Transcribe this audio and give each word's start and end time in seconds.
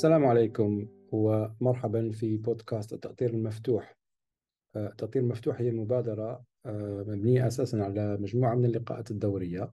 السلام 0.00 0.26
عليكم 0.26 0.88
ومرحبا 1.12 2.10
في 2.10 2.36
بودكاست 2.36 2.92
التأطير 2.92 3.30
المفتوح. 3.30 3.96
آه، 4.76 4.88
التأطير 4.88 5.22
المفتوح 5.22 5.60
هي 5.60 5.70
مبادرة 5.70 6.44
آه، 6.66 7.04
مبنية 7.08 7.46
أساسا 7.46 7.76
على 7.76 8.16
مجموعة 8.16 8.54
من 8.54 8.64
اللقاءات 8.64 9.10
الدورية. 9.10 9.72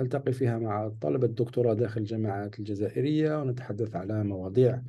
نلتقي 0.00 0.32
فيها 0.32 0.58
مع 0.58 0.88
طلبة 0.88 1.26
الدكتوراه 1.26 1.74
داخل 1.74 2.00
الجامعات 2.00 2.58
الجزائرية 2.58 3.40
ونتحدث 3.40 3.96
على 3.96 4.24
مواضيع 4.24 4.82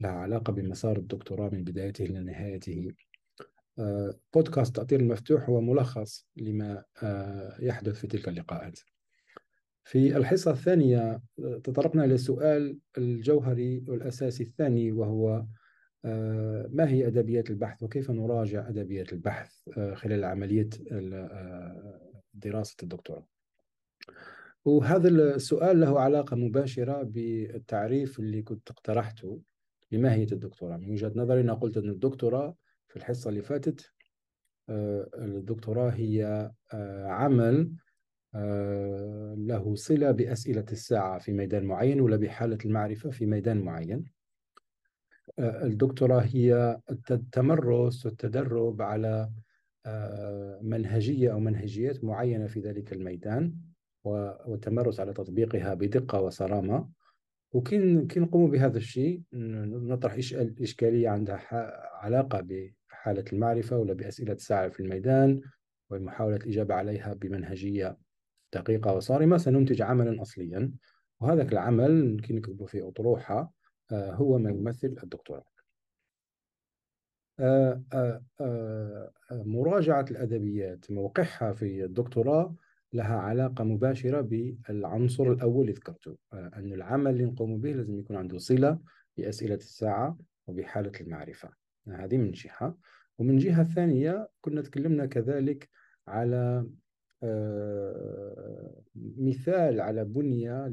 لها 0.00 0.10
علاقة 0.10 0.52
بمسار 0.52 0.96
الدكتوراه 0.96 1.48
من 1.48 1.64
بدايته 1.64 2.04
إلى 2.04 2.20
نهايته. 2.20 2.92
آه، 3.78 4.14
بودكاست 4.34 4.68
التأطير 4.68 5.00
المفتوح 5.00 5.48
هو 5.48 5.60
ملخص 5.60 6.26
لما 6.36 6.84
يحدث 7.60 8.00
في 8.00 8.06
تلك 8.06 8.28
اللقاءات. 8.28 8.78
في 9.84 10.16
الحصة 10.16 10.50
الثانية 10.50 11.20
تطرقنا 11.64 12.04
إلى 12.04 12.14
السؤال 12.14 12.78
الجوهري 12.98 13.84
والأساسي 13.88 14.42
الثاني 14.42 14.92
وهو 14.92 15.44
آه، 16.04 16.68
ما 16.70 16.88
هي 16.88 17.06
أدبيات 17.06 17.50
البحث 17.50 17.82
وكيف 17.82 18.10
نراجع 18.10 18.68
أدبيات 18.68 19.12
البحث 19.12 19.68
آه، 19.78 19.94
خلال 19.94 20.24
عملية 20.24 20.68
آه، 20.92 22.00
دراسة 22.34 22.76
الدكتوراه؟ 22.82 23.26
وهذا 24.64 25.08
السؤال 25.08 25.80
له 25.80 26.00
علاقة 26.00 26.36
مباشرة 26.36 27.02
بالتعريف 27.02 28.18
اللي 28.18 28.42
كنت 28.42 28.70
اقترحته 28.70 29.40
لماهية 29.92 30.26
الدكتوراه. 30.32 30.76
من 30.76 30.90
وجهة 30.90 31.12
نظري 31.16 31.40
أنا 31.40 31.54
قلت 31.54 31.76
أن 31.76 31.88
الدكتوراه 31.90 32.56
في 32.88 32.96
الحصة 32.96 33.30
اللي 33.30 33.42
فاتت 33.42 33.92
الدكتوراه 35.18 35.90
هي 35.90 36.50
عمل 37.04 37.72
له 39.36 39.74
صلة 39.74 40.10
بأسئلة 40.10 40.64
الساعة 40.72 41.18
في 41.18 41.32
ميدان 41.32 41.64
معين 41.64 42.00
ولا 42.00 42.16
بحالة 42.16 42.58
المعرفة 42.64 43.10
في 43.10 43.26
ميدان 43.26 43.60
معين. 43.60 44.04
آه، 45.38 45.64
الدكتوراه 45.64 46.20
هي 46.20 46.80
التمرس 47.10 48.06
والتدرب 48.06 48.82
على 48.82 49.30
آه، 49.86 50.60
منهجية 50.62 51.32
أو 51.32 51.40
منهجيات 51.40 52.04
معينة 52.04 52.46
في 52.46 52.60
ذلك 52.60 52.92
الميدان 52.92 53.54
والتمرس 54.04 55.00
على 55.00 55.12
تطبيقها 55.12 55.74
بدقة 55.74 56.20
وصرامة. 56.20 56.88
وكي 57.52 58.06
كي 58.06 58.20
نقوم 58.20 58.50
بهذا 58.50 58.78
الشيء 58.78 59.22
نطرح 59.32 60.14
إشكالية 60.60 61.08
عندها 61.08 61.40
علاقة 61.96 62.40
بحالة 62.40 63.24
المعرفة 63.32 63.78
ولا 63.78 63.92
بأسئلة 63.92 64.32
الساعة 64.32 64.68
في 64.68 64.80
الميدان 64.80 65.40
ومحاولة 65.90 66.36
الإجابة 66.36 66.74
عليها 66.74 67.14
بمنهجية 67.14 67.96
دقيقة 68.54 68.94
وصارمة 68.94 69.36
سننتج 69.36 69.82
عملا 69.82 70.22
أصليا. 70.22 70.72
وهذا 71.20 71.42
العمل 71.42 72.04
يمكن 72.04 72.36
نكتبه 72.36 72.66
في 72.66 72.82
أطروحة 72.88 73.52
آه، 73.92 74.12
هو 74.14 74.38
ما 74.38 74.50
يمثل 74.50 74.96
الدكتوراه. 75.02 75.44
آه، 77.40 77.82
آه، 78.40 79.12
مراجعة 79.30 80.04
الأدبيات 80.10 80.90
موقعها 80.90 81.52
في 81.52 81.84
الدكتوراه 81.84 82.54
لها 82.92 83.16
علاقة 83.16 83.64
مباشرة 83.64 84.20
بالعنصر 84.20 85.32
الأول 85.32 85.60
اللي 85.60 85.72
ذكرته 85.72 86.16
أن 86.32 86.72
العمل 86.72 87.10
اللي 87.10 87.24
نقوم 87.24 87.60
به 87.60 87.72
لازم 87.72 87.98
يكون 87.98 88.16
عنده 88.16 88.38
صلة 88.38 88.78
بأسئلة 89.16 89.54
الساعة 89.54 90.18
وبحالة 90.46 90.92
المعرفة. 91.00 91.50
هذه 91.88 92.16
من 92.16 92.30
جهة 92.30 92.78
ومن 93.18 93.38
جهة 93.38 93.64
ثانية 93.64 94.28
كنا 94.40 94.62
تكلمنا 94.62 95.06
كذلك 95.06 95.68
على 96.06 96.66
مثال 99.16 99.80
على 99.80 100.04
بنية 100.04 100.68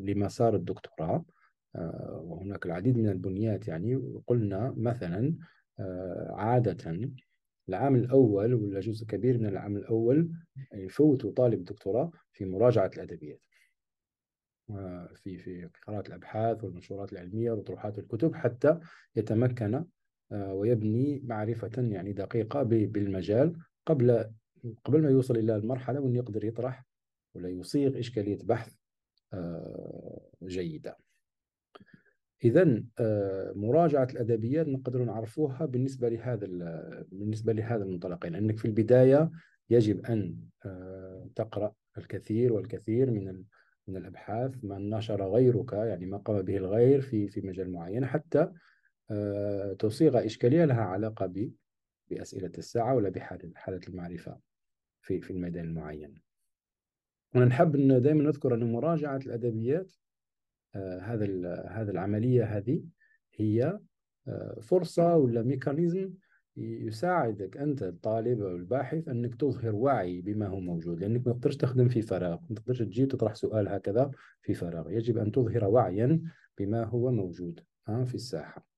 لمسار 0.00 0.56
الدكتوراه. 0.56 1.24
آه، 1.76 2.22
وهناك 2.24 2.66
العديد 2.66 2.96
من 2.96 3.08
البنيات 3.08 3.68
يعني. 3.68 3.96
قلنا 4.26 4.74
مثلا 4.76 5.34
آه، 5.78 6.34
عادة 6.36 7.10
العام 7.68 7.96
الأول 7.96 8.54
ولا 8.54 8.80
جزء 8.80 9.06
كبير 9.06 9.38
من 9.38 9.46
العام 9.46 9.76
الأول 9.76 10.32
يفوت 10.74 11.26
طالب 11.26 11.64
دكتوراه 11.64 12.10
في 12.32 12.44
مراجعة 12.44 12.90
الأدبيات. 12.96 13.40
في 15.14 15.38
في 15.38 15.68
قراءة 15.86 16.08
الأبحاث 16.08 16.64
والمنشورات 16.64 17.12
العلمية 17.12 17.52
وطروحات 17.52 17.98
الكتب 17.98 18.34
حتى 18.34 18.80
يتمكن 19.16 19.84
ويبني 20.30 21.22
معرفة 21.24 21.70
يعني 21.76 22.12
دقيقة 22.12 22.62
بالمجال 22.62 23.56
قبل 23.86 24.30
قبل 24.84 25.02
ما 25.02 25.10
يوصل 25.10 25.36
إلى 25.36 25.56
المرحلة 25.56 26.00
وأنه 26.00 26.16
يقدر 26.16 26.44
يطرح 26.44 26.84
ولا 27.34 27.48
يصيغ 27.48 27.98
إشكالية 27.98 28.38
بحث 28.42 28.74
آه، 29.32 30.20
جيدة. 30.42 30.96
إذا 32.44 32.82
آه، 33.00 33.52
مراجعة 33.56 34.08
الأدبيات 34.12 34.68
نقدر 34.68 35.04
نعرفوها 35.04 35.66
بالنسبة 35.66 36.08
لهذا 36.08 36.46
بالنسبة 37.12 37.52
لهذا 37.52 37.84
المنطلقين 37.84 38.32
لأنك 38.32 38.58
في 38.58 38.64
البداية 38.64 39.30
يجب 39.70 40.06
أن 40.06 40.36
آه، 40.66 41.28
تقرأ 41.36 41.74
الكثير 41.98 42.52
والكثير 42.52 43.10
من 43.10 43.44
من 43.88 43.96
الأبحاث. 43.96 44.64
ما 44.64 44.78
نشر 44.78 45.34
غيرك 45.34 45.72
يعني 45.72 46.06
ما 46.06 46.16
قام 46.16 46.42
به 46.42 46.56
الغير 46.56 47.00
في 47.00 47.28
في 47.28 47.40
مجال 47.40 47.72
معين 47.72 48.06
حتى 48.06 48.52
تصيغ 49.78 50.24
إشكالية 50.26 50.64
لها 50.64 50.82
علاقة 50.82 51.50
بأسئلة 52.10 52.52
الساعة 52.58 52.94
ولا 52.94 53.08
بحالة 53.08 53.80
المعرفة. 53.88 54.38
في 55.04 55.20
في 55.20 55.30
الميدان 55.30 55.64
المعين. 55.64 56.14
ونحب 57.34 57.76
إن 57.76 58.02
دائما 58.02 58.22
نذكر 58.22 58.54
أن 58.54 58.72
مراجعة 58.72 59.16
الأدبيات 59.16 59.92
آه 60.74 60.98
هذا 61.00 61.26
هذا 61.68 61.90
العملية 61.90 62.44
هذه 62.44 62.84
هي 63.34 63.80
آه 64.28 64.60
فرصة 64.60 65.16
ولا 65.16 65.42
ميكانيزم 65.42 66.12
يساعدك 66.56 67.56
أنت 67.56 67.82
الطالب 67.82 68.42
أو 68.42 68.56
الباحث 68.56 69.08
أنك 69.08 69.34
تظهر 69.34 69.74
وعي 69.74 70.20
بما 70.20 70.46
هو 70.46 70.60
موجود. 70.60 71.00
لأنك 71.00 71.26
ما 71.26 71.32
تقدرش 71.32 71.56
تخدم 71.56 71.88
في 71.88 72.02
فراغ 72.02 72.40
ما 72.50 72.56
تقدرش 72.56 72.78
تجي 72.78 73.06
تطرح 73.06 73.34
سؤال 73.34 73.68
هكذا 73.68 74.10
في 74.42 74.54
فراغ. 74.54 74.90
يجب 74.90 75.18
أن 75.18 75.32
تظهر 75.32 75.64
وعيا 75.64 76.20
بما 76.58 76.84
هو 76.84 77.10
موجود 77.10 77.60
في 77.86 78.14
الساحة. 78.14 78.73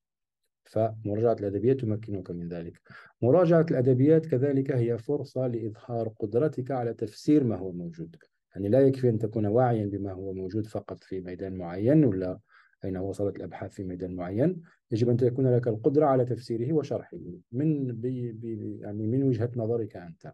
فمراجعة 0.66 1.37
الأدبيات 1.41 1.81
تمكنك 1.81 2.31
من 2.31 2.49
ذلك. 2.49 2.81
مراجعة 3.22 3.66
الأدبيات 3.71 4.27
كذلك 4.27 4.72
هي 4.72 4.99
فرصة 4.99 5.47
لإظهار 5.47 6.09
قدرتك 6.09 6.71
على 6.71 6.94
تفسير 6.94 7.44
ما 7.44 7.56
هو 7.56 7.72
موجود. 7.72 8.16
يعني 8.54 8.69
لا 8.69 8.81
يكفي 8.81 9.09
أن 9.09 9.19
تكون 9.19 9.47
واعيا 9.47 9.87
بما 9.87 10.12
هو 10.12 10.32
موجود 10.32 10.66
فقط 10.66 11.04
في 11.04 11.21
ميدان 11.21 11.56
معين 11.56 12.04
ولا 12.04 12.38
أين 12.84 12.97
وصلت 12.97 13.37
الأبحاث 13.37 13.72
في 13.72 13.84
ميدان 13.84 14.16
معين. 14.16 14.62
يجب 14.91 15.09
أن 15.09 15.16
تكون 15.16 15.56
لك 15.56 15.69
القدرة 15.69 16.06
على 16.06 16.25
تفسيره 16.25 16.72
وشرحه 16.72 17.19
من 17.53 18.00
بي 18.00 18.33
بي 18.33 18.78
يعني 18.81 19.06
من 19.06 19.22
وجهة 19.22 19.50
نظرك 19.56 19.97
أنت. 19.97 20.33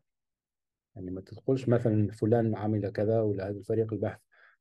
يعني 0.97 1.11
ما 1.11 1.21
تقولش 1.21 1.69
مثلا 1.69 2.11
فلان 2.11 2.55
عمل 2.57 2.89
كذا 2.91 3.21
ولا 3.21 3.49
هذا 3.49 3.59
الفريق 3.59 3.93
البحث 3.93 4.21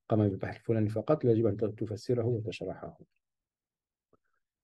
قام 0.09 0.29
بالبحث 0.29 0.57
الفلاني 0.57 0.89
فقط. 0.89 1.25
يجب 1.25 1.45
أن 1.45 1.75
تفسره 1.75 2.25
وتشرحه. 2.25 2.99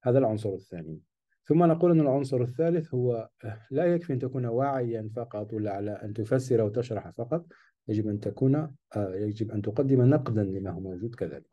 هذا 0.08 0.20
العنصر 0.20 0.54
الثاني. 0.54 1.00
ثم 1.46 1.64
نقول 1.64 1.92
أن 1.92 2.00
العنصر 2.00 2.42
الثالث 2.42 2.94
هو 2.94 3.30
لا 3.72 3.86
يكفي 3.86 4.14
أن 4.14 4.20
تكون 4.20 4.46
واعيا 4.46 5.10
فقط 5.16 5.54
ولا 5.54 5.72
على 5.72 5.92
أن 5.92 6.14
تفسر 6.14 6.62
وتشرح 6.62 7.10
فقط. 7.10 7.46
يجب 7.88 8.08
أن 8.08 8.20
تكون 8.20 8.56
آه، 8.96 9.16
يجب 9.16 9.52
أن 9.52 9.62
تقدم 9.62 10.02
نقدا 10.02 10.44
لما 10.44 10.72
هو 10.72 10.80
موجود 10.80 11.16
كذلك. 11.16 11.50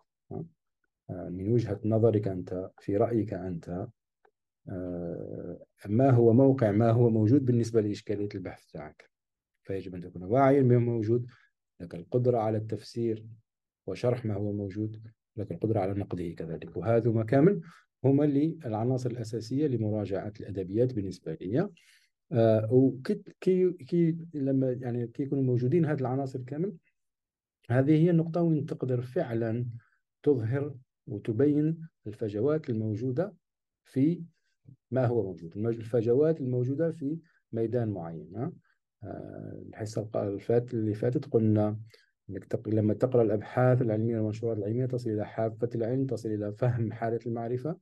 آه، 1.10 1.28
من 1.28 1.53
وجهة 1.53 1.81
نظرك 1.84 2.28
أنت 2.28 2.70
في 2.78 2.97
رأيك 2.97 3.34
أنت 3.34 3.87
آه، 4.69 5.59
ما 5.86 6.10
هو 6.10 6.32
موقع 6.32 6.71
ما 6.71 6.91
هو 6.91 7.10
موجود 7.10 7.44
بالنسبة 7.44 7.81
لإشكالية 7.81 8.28
البحث 8.34 8.66
تاعك 8.66 9.10
فيجب 9.62 9.94
أن 9.94 10.00
تكون 10.00 10.22
واعيا 10.22 10.62
بما 10.62 10.78
موجود 10.78 11.26
لك 11.81 11.94
القدرة 11.94 12.38
على 12.38 12.59
التفسير 12.59 13.27
وشرح 13.86 14.24
ما 14.24 14.34
هو 14.34 14.53
موجود 14.53 15.03
لك 15.36 15.53
القدرة 15.53 15.80
على 15.80 15.95
نقده 15.95 16.28
كذلك. 16.28 16.77
وهذا 16.77 17.10
ما 17.10 17.24
كامل 17.24 17.60
هما 18.04 18.24
اللي 18.24 18.59
العناصر 18.66 19.10
الأساسية 19.10 19.66
لمراجعة 19.66 20.33
الأدبيات 20.41 20.95
بالنسبة 20.95 21.34
لي 21.41 21.68
آه 22.33 22.68
وكي 22.72 23.22
كي 23.41 24.16
لما 24.34 24.72
يعني 24.72 25.06
كي 25.06 25.22
يكونوا 25.22 25.45
موجودين 25.45 25.86
هذه 25.86 26.01
العناصر 26.01 26.42
كامل 26.42 26.77
هذه 27.71 27.92
هي 27.92 28.10
النقطة 28.10 28.42
وين 28.42 28.66
تقدر 28.66 29.01
فعلا 29.01 29.66
تظهر 30.22 30.74
وتبين 31.06 31.89
الفجوات 32.06 32.71
الموجودة 32.71 33.34
في 33.84 34.22
ما 34.91 35.07
هو 35.07 35.22
موجود 35.22 35.57
الفجوات 35.57 36.41
الموجودة 36.41 36.91
في 36.91 37.18
ميدان 37.53 37.89
معين 37.89 38.53
آه 39.03 39.62
الحصة 39.68 40.09
اللي 40.72 40.95
فاتت 40.95 41.27
قلنا 41.27 41.78
إنك. 42.30 42.68
لما 42.68 42.95
تقرأ 42.95 43.22
الأبحاث 43.22 43.83
العلمية 43.83 44.16
والمنشورات 44.16 44.59
العلمية 44.59 44.86
تصل 44.86 45.10
إلى 45.10 45.27
حافة 45.27 45.68
العلم 45.74 46.07
تصل 46.07 46.28
إلى 46.28 46.53
فهم 46.53 46.92
حالة 46.92 47.21
المعرفة 47.27 47.77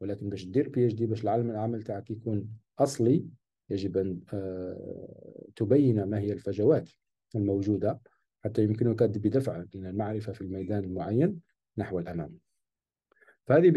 ولكن 0.00 0.28
باش 0.28 0.44
دير 0.44 0.68
PhD 0.68 1.06
باش 1.06 1.24
العلم 1.24 1.50
العمل 1.50 1.82
تاعك 1.82 2.10
يكون 2.10 2.48
أصلي 2.78 3.26
يجب 3.70 3.96
أن 3.96 4.20
آه، 4.32 5.46
تبين 5.56 6.04
ما 6.04 6.18
هي 6.18 6.32
الفجوات 6.32 6.90
الموجودة 7.34 8.00
حتى 8.44 8.62
يمكنك 8.62 9.02
بدفع 9.02 9.64
المعرفة 9.74 10.32
في 10.32 10.40
الميدان 10.40 10.84
المعين 10.84 11.40
نحو 11.78 11.98
الأمام. 11.98 12.38
فهذه 13.46 13.70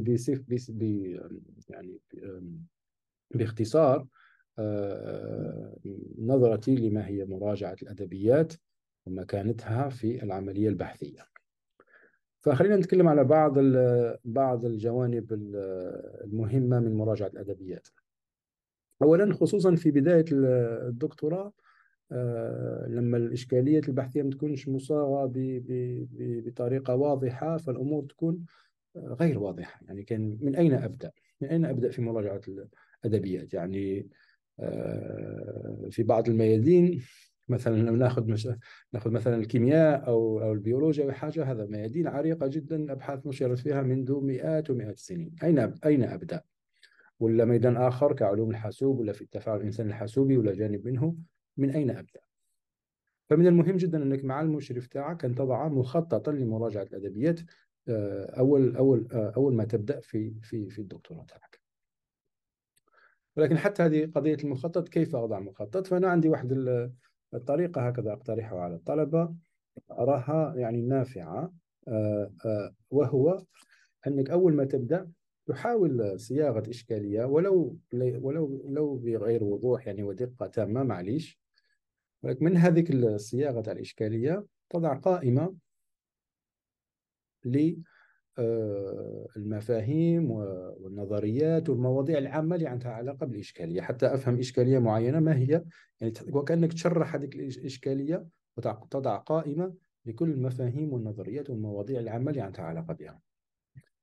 بصف 0.00 0.42
يعني 1.68 2.00
باختصار 3.34 4.06
آه، 4.58 5.76
نظرتي 6.18 6.76
لما 6.76 7.06
هي 7.06 7.24
مراجعة 7.24 7.76
الأدبيات 7.82 8.52
ومكانتها 9.06 9.88
في 9.88 10.22
العملية 10.22 10.68
البحثية. 10.68 11.29
فخلينا 12.40 12.76
نتكلم 12.76 13.08
على 13.08 13.24
بعض 13.24 13.58
بعض 14.24 14.64
الجوانب 14.64 15.32
المهمة 16.24 16.80
من 16.80 16.94
مراجعة 16.94 17.26
الأدبيات 17.26 17.88
أولا 19.02 19.34
خصوصا 19.34 19.74
في 19.74 19.90
بداية 19.90 20.24
الدكتوراه 20.32 21.52
آه، 22.12 22.86
لما 22.88 23.16
الإشكالية 23.16 23.80
البحثية 23.88 24.22
ما 24.22 24.30
تكونش 24.30 24.68
مصاغة 24.68 25.32
بطريقة 26.46 26.94
واضحة 26.94 27.56
فالأمور 27.56 28.04
تكون 28.04 28.44
غير 28.96 29.38
واضحة 29.38 29.80
يعني 29.88 30.02
كان 30.02 30.38
من 30.40 30.56
أين 30.56 30.74
أبدأ؟ 30.74 31.12
من 31.40 31.48
أين 31.48 31.64
أبدأ 31.64 31.90
في 31.90 32.02
مراجعة 32.02 32.40
الأدبيات؟ 33.04 33.54
يعني 33.54 34.08
آه، 34.60 35.88
في 35.90 36.02
بعض 36.02 36.28
الميادين 36.28 37.02
مثلا 37.50 37.82
لو 37.82 37.96
ناخذ 37.96 38.30
مش... 38.30 38.48
ناخذ 38.92 39.10
مثلا 39.10 39.36
الكيمياء 39.36 40.06
أو 40.06 40.42
أو 40.42 40.52
البيولوجيا 40.52 41.04
أو 41.04 41.12
حاجة 41.12 41.44
هذا 41.44 41.66
ميادين 41.66 42.06
عريقة 42.06 42.46
جدا 42.46 42.92
أبحاث 42.92 43.26
نشرت 43.26 43.58
فيها 43.58 43.82
منذ 43.82 44.20
مئات 44.20 44.70
ومئات 44.70 44.94
السنين 44.94 45.34
اين 45.42 45.58
أين 45.58 46.04
أبدأ؟ 46.04 46.42
ولا 47.20 47.44
ميدان 47.44 47.76
آخر 47.76 48.12
كعلوم 48.12 48.50
الحاسوب 48.50 48.98
ولا 48.98 49.12
في 49.12 49.22
التفاعل 49.22 49.56
الانساني 49.56 49.88
الحاسوبي 49.88 50.38
ولا 50.38 50.52
جانب 50.54 50.86
منه 50.86 51.14
من 51.56 51.70
أين 51.70 51.90
أبدأ؟ 51.90 52.20
فمن 53.30 53.46
المهم 53.46 53.76
جدا 53.76 54.02
أنك 54.02 54.24
مع 54.24 54.40
المشرف 54.40 54.86
تاعك 54.86 55.24
أن 55.24 55.34
تضع 55.34 55.68
مخططا 55.68 56.32
لمراجعة 56.32 56.82
الأدبيات 56.82 57.40
آه، 57.88 58.38
اول 58.38 58.76
اول 58.76 59.08
آه، 59.12 59.32
أول 59.36 59.54
ما 59.54 59.64
تبدأ 59.64 60.00
في 60.00 60.34
في 60.42 60.70
في 60.70 60.78
الدكتوراه 60.78 61.24
تاعك. 61.24 61.60
ولكن 63.36 63.58
حتى 63.58 63.82
هذه 63.82 64.10
قضية 64.14 64.36
المخطط 64.44 64.88
كيف 64.88 65.16
أضع 65.16 65.40
مخطط؟ 65.40 65.86
فأنا 65.86 66.08
عندي 66.08 66.28
واحد 66.28 66.52
الطريقة 67.34 67.88
هكذا 67.88 68.12
أقترحها 68.12 68.60
على 68.60 68.74
الطلبة. 68.74 69.34
أراها 69.90 70.54
يعني 70.56 70.80
نافعة. 70.80 71.52
آه، 71.88 72.32
آه، 72.44 72.74
وهو 72.90 73.44
أنك 74.06 74.30
أول 74.30 74.54
ما 74.54 74.64
تبدأ 74.64 75.10
تحاول 75.46 76.20
صياغة 76.20 76.70
إشكالية 76.70 77.24
ولو 77.24 77.78
ولو 77.94 78.62
لو 78.68 78.96
بغير 78.96 79.44
وضوح 79.44 79.86
يعني 79.86 80.02
ودقة 80.02 80.46
تامة 80.46 80.82
معليش. 80.82 81.40
ولكن 82.22 82.44
من 82.44 82.56
هذه 82.56 82.84
الصياغة 82.92 83.72
الإشكالية 83.72 84.46
تضع 84.70 84.94
قائمة 84.94 85.54
المفاهيم 89.36 90.30
والنظريات 90.30 91.68
والمواضيع 91.68 92.18
العامة 92.18 92.56
اللي 92.56 92.66
عندها 92.66 92.92
علاقة 92.92 93.26
بالإشكالية. 93.26 93.80
حتى 93.80 94.06
أفهم 94.14 94.38
إشكالية 94.38 94.78
معينة 94.78 95.20
ما 95.20 95.36
هي؟ 95.36 95.64
يعني 96.00 96.12
وكأنك 96.32 96.72
تشرح 96.72 97.14
هذه 97.14 97.24
الإشكالية 97.24 98.26
وتضع 98.56 99.16
قائمة 99.16 99.74
لكل 100.06 100.30
المفاهيم 100.30 100.92
والنظريات 100.92 101.50
والمواضيع 101.50 102.00
العامة 102.00 102.30
اللي 102.30 102.40
عندها 102.40 102.64
علاقة 102.64 102.94
بها. 102.94 103.20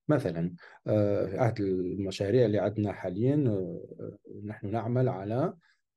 مثلا 0.10 0.54
آه، 0.88 1.26
في 1.26 1.38
عهد 1.38 1.60
المشاريع 1.60 2.46
اللي 2.46 2.60
عندنا 2.60 2.92
حاليا 2.92 3.46
آه، 3.48 4.18
نحن 4.46 4.72
نعمل 4.72 5.10
على 5.10 5.54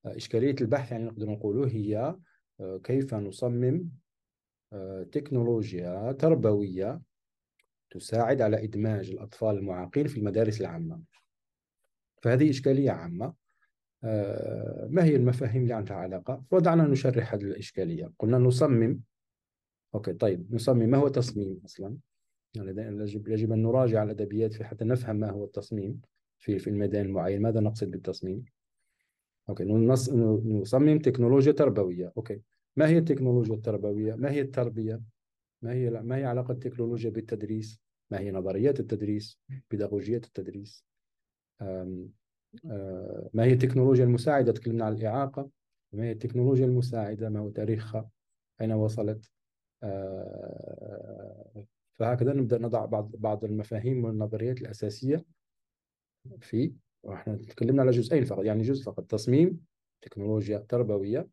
إشكالية 0.07 0.55
البحث 0.61 0.93
يعني 0.93 1.05
نقدر 1.05 1.27
نقول 1.27 1.65
هي 1.65 2.17
كيف 2.85 3.15
نصمم 3.15 3.91
تكنولوجيا 5.13 6.13
تربوية 6.13 7.01
تساعد 7.91 8.43
على 8.43 8.65
إدماج 8.65 9.11
الأطفال 9.11 9.59
المعاقين 9.59 10.07
في 10.07 10.19
المدارس 10.19 10.61
العامة. 10.61 11.03
فهذه 12.23 12.51
إشكالية 12.51 12.91
عامة. 12.91 13.35
آه، 14.05 14.89
ما 14.91 15.05
هي 15.05 15.17
المفاهيم 15.17 15.63
اللي 15.63 15.75
عندها 15.75 15.97
علاقة؟ 15.97 16.45
ودعنا 16.51 16.87
نشرح 16.87 17.35
هذه 17.35 17.43
الإشكالية. 17.43 18.13
قلنا 18.19 18.39
نصمم. 18.39 19.01
أوكي 19.95 20.13
طيب 20.13 20.55
نصمم. 20.55 20.89
ما 20.89 20.99
هو 20.99 21.09
تصميم 21.09 21.61
أصلا؟ 21.65 21.97
يعني 22.55 23.03
يجب 23.03 23.29
يجب 23.29 23.53
أن 23.53 23.63
نراجع 23.63 24.03
الأدبيات 24.03 24.63
حتى 24.63 24.85
نفهم 24.85 25.17
ما 25.17 25.31
هو 25.31 25.45
التصميم 25.45 26.01
في 26.39 26.59
في 26.59 26.71
الميدان 26.71 27.07
المعين. 27.07 27.43
ماذا 27.43 27.61
نقصد 27.61 27.91
بالتصميم؟ 27.91 28.45
أوكي 29.49 29.65
نصمم 29.65 30.99
تكنولوجيا 30.99 31.53
تربوية. 31.53 32.13
أوكي 32.17 32.41
ما 32.77 32.89
هي 32.89 32.99
التكنولوجيا 32.99 33.55
التربوية؟ 33.55 34.15
ما 34.15 34.31
هي 34.31 34.41
التربية؟ 34.41 35.01
ما 35.63 35.73
هي 35.73 35.91
ما 35.91 36.17
هي 36.17 36.25
علاقة 36.25 36.53
التكنولوجيا 36.53 37.11
بالتدريس؟ 37.11 37.81
ما 38.11 38.19
هي 38.19 38.31
نظريات 38.31 38.81
التدريس؟ 38.81 39.41
بيداغوجية 39.71 40.17
التدريس؟ 40.17 40.85
ما 43.35 43.45
هي 43.45 43.53
التكنولوجيا 43.53 44.05
المساعدة؟ 44.05 44.53
تكلمنا 44.53 44.85
عن 44.85 44.93
الإعاقة 44.93 45.51
ما 45.93 46.05
هي 46.05 46.13
التكنولوجيا 46.13 46.65
المساعدة؟ 46.67 47.29
ما 47.29 47.41
هو 47.41 47.51
تاريخها؟ 47.51 48.11
أين 48.61 48.73
وصلت؟ 48.73 49.31
فهكذا 51.99 52.33
نبدأ 52.33 52.59
نضع 52.59 52.85
بعض 52.85 53.17
بعض 53.17 53.45
المفاهيم 53.45 54.05
والنظريات 54.05 54.61
الأساسية 54.61 55.25
في 56.41 56.75
وإحنا 57.03 57.37
تكلمنا 57.37 57.83
على 57.83 57.91
جزئين 57.91 58.25
فقط 58.25 58.45
يعني 58.45 58.63
جزء 58.63 58.85
فقط 58.85 59.05
تصميم 59.05 59.61
تكنولوجيا 60.01 60.59
تربوية 60.59 61.29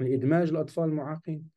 لإدماج 0.00 0.48
الأطفال 0.48 0.84
المعاقين 0.84 1.50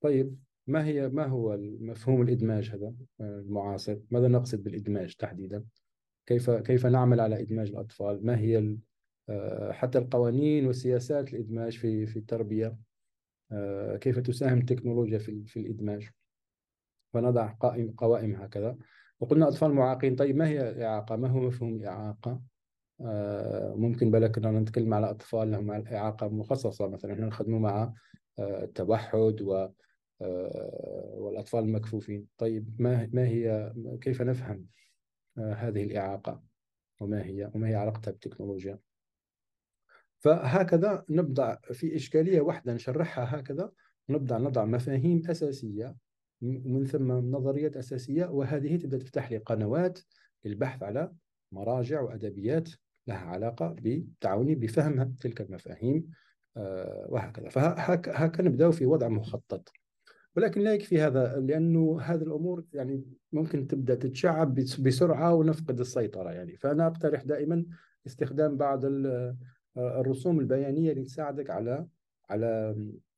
طيب 0.00 0.36
ما 0.66 0.84
هي 0.84 1.08
ما 1.08 1.26
هو 1.26 1.56
مفهوم 1.60 2.22
الإدماج 2.22 2.70
هذا 2.70 2.94
المعاصر؟ 3.20 3.98
ماذا 4.10 4.28
نقصد 4.28 4.62
بالإدماج 4.62 5.14
تحديدا؟ 5.14 5.64
كيف 6.26 6.50
كيف 6.50 6.86
نعمل 6.86 7.20
على 7.20 7.40
إدماج 7.40 7.68
الأطفال؟ 7.68 8.26
ما 8.26 8.38
هي 8.38 8.76
آه، 9.28 9.72
حتى 9.72 9.98
القوانين 9.98 10.66
والسياسات 10.66 11.34
الإدماج 11.34 11.78
في 11.78 12.06
في 12.06 12.18
التربية 12.18 12.76
آه، 13.52 13.96
كيف 13.96 14.18
تساهم 14.18 14.58
التكنولوجيا 14.58 15.18
في 15.18 15.44
في 15.44 15.60
الإدماج؟ 15.60 16.10
فنضع 17.12 17.46
قائم 17.46 17.90
قوائم 17.90 18.34
هكذا 18.34 18.76
وقلنا 19.20 19.48
أطفال 19.48 19.72
معاقين 19.72 20.16
طيب 20.16 20.36
ما 20.36 20.48
هي 20.48 20.70
الإعاقة؟ 20.70 21.16
ما 21.16 21.28
هو 21.28 21.40
مفهوم 21.40 21.74
الإعاقة؟ 21.74 22.42
آه، 23.00 23.74
ممكن 23.74 24.10
بالك 24.10 24.38
نتكلم 24.38 24.94
على 24.94 25.10
أطفال 25.10 25.50
لهم 25.50 25.70
إعاقة 25.70 26.28
مخصصة 26.28 26.88
مثلا 26.88 27.14
نخدموا 27.14 27.60
مع 27.60 27.92
التوحد 28.38 29.42
و 29.42 29.54
آه، 29.54 29.74
والأطفال 31.14 31.60
المكفوفين 31.60 32.26
طيب 32.38 32.76
ما 32.78 33.08
ما 33.12 33.26
هي 33.26 33.72
كيف 34.00 34.22
نفهم 34.22 34.66
آه، 35.38 35.52
هذه 35.52 35.84
الإعاقة؟ 35.84 36.42
وما 37.00 37.24
هي 37.24 37.50
وما 37.54 37.68
هي 37.68 37.74
علاقتها 37.74 38.10
بالتكنولوجيا؟ 38.10 38.78
فهكذا 40.20 41.04
نبدأ 41.08 41.58
في 41.72 41.96
إشكالية 41.96 42.40
واحدة 42.40 42.74
نشرحها 42.74 43.40
هكذا. 43.40 43.72
ونبدأ 44.08 44.38
نضع 44.38 44.64
مفاهيم 44.64 45.22
أساسية 45.30 45.96
ومن 46.42 46.84
ثم 46.84 47.12
نظريات 47.12 47.76
أساسية 47.76 48.26
وهذه 48.26 48.76
تبدأ 48.76 48.98
تفتح 48.98 49.30
لي 49.30 49.38
قنوات 49.38 50.00
للبحث 50.44 50.82
على 50.82 51.12
مراجع 51.52 52.00
وأدبيات 52.00 52.68
لها 53.06 53.18
علاقة 53.18 53.76
بتعاوني 53.78 54.54
بفهم 54.54 55.14
تلك 55.14 55.40
المفاهيم 55.40 56.10
آه، 56.56 57.06
وهكذا. 57.08 57.48
فهكذا 57.48 58.48
نبدأ 58.48 58.70
في 58.70 58.86
وضع 58.86 59.08
مخطط. 59.08 59.72
ولكن 60.36 60.60
لا 60.60 60.74
يكفي 60.74 61.00
هذا 61.00 61.40
لأنه 61.40 62.00
هذه 62.00 62.22
الأمور 62.22 62.64
يعني 62.72 63.04
ممكن 63.32 63.66
تبدأ 63.66 63.94
تتشعب 63.94 64.54
بسرعة 64.54 65.34
ونفقد 65.34 65.80
السيطرة 65.80 66.30
يعني. 66.30 66.56
فأنا 66.56 66.86
أقترح 66.86 67.22
دائما 67.22 67.64
استخدام 68.06 68.56
بعض 68.56 68.80
الرسوم 69.76 70.40
البيانية 70.40 70.90
اللي 70.90 71.04
تساعدك 71.04 71.50
على 71.50 71.86
على 72.30 72.76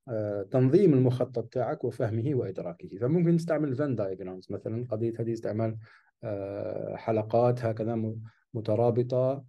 آه، 0.08 0.42
تنظيم 0.42 0.94
المخطط 0.94 1.44
تاعك 1.44 1.84
وفهمه 1.84 2.34
وإدراكه. 2.34 2.98
فممكن 2.98 3.34
نستعمل 3.34 3.76
فان 3.76 3.96
دايجرامز 3.96 4.46
مثلا 4.50 4.86
قضية 4.90 5.12
هذه 5.18 5.32
استعمال 5.32 5.76
آه، 6.24 6.96
حلقات 6.96 7.64
هكذا 7.64 8.14
مترابطة 8.54 9.44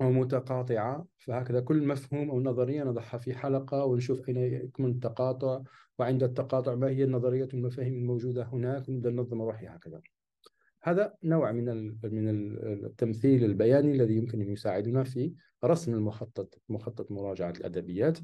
أو 0.00 0.12
متقاطعة 0.12 1.06
فهكذا 1.18 1.60
كل 1.60 1.86
مفهوم 1.86 2.30
أو 2.30 2.40
نظرية 2.40 2.84
نضعها 2.84 3.18
في 3.18 3.34
حلقة 3.34 3.84
ونشوف 3.84 4.28
أين 4.28 4.36
يكمن 4.36 4.90
التقاطع 4.90 5.62
وعند 5.98 6.22
التقاطع 6.22 6.74
ما 6.74 6.88
هي 6.88 7.04
النظريات 7.04 7.54
والمفاهيم 7.54 7.94
الموجودة 7.94 8.44
هناك 8.44 8.88
ونبدأ 8.88 9.10
ننظم 9.10 9.42
روحي 9.42 9.66
هكذا. 9.66 10.00
هذا 10.82 11.14
نوع 11.24 11.52
من 11.52 11.96
من 12.02 12.28
التمثيل 12.84 13.44
البياني 13.44 13.92
الذي 13.92 14.16
يمكن 14.16 14.40
أن 14.40 14.52
يساعدنا 14.52 15.04
في 15.04 15.32
رسم 15.64 15.94
المخطط 15.94 16.58
مخطط 16.68 17.10
مراجعة 17.10 17.50
الأدبيات. 17.50 18.18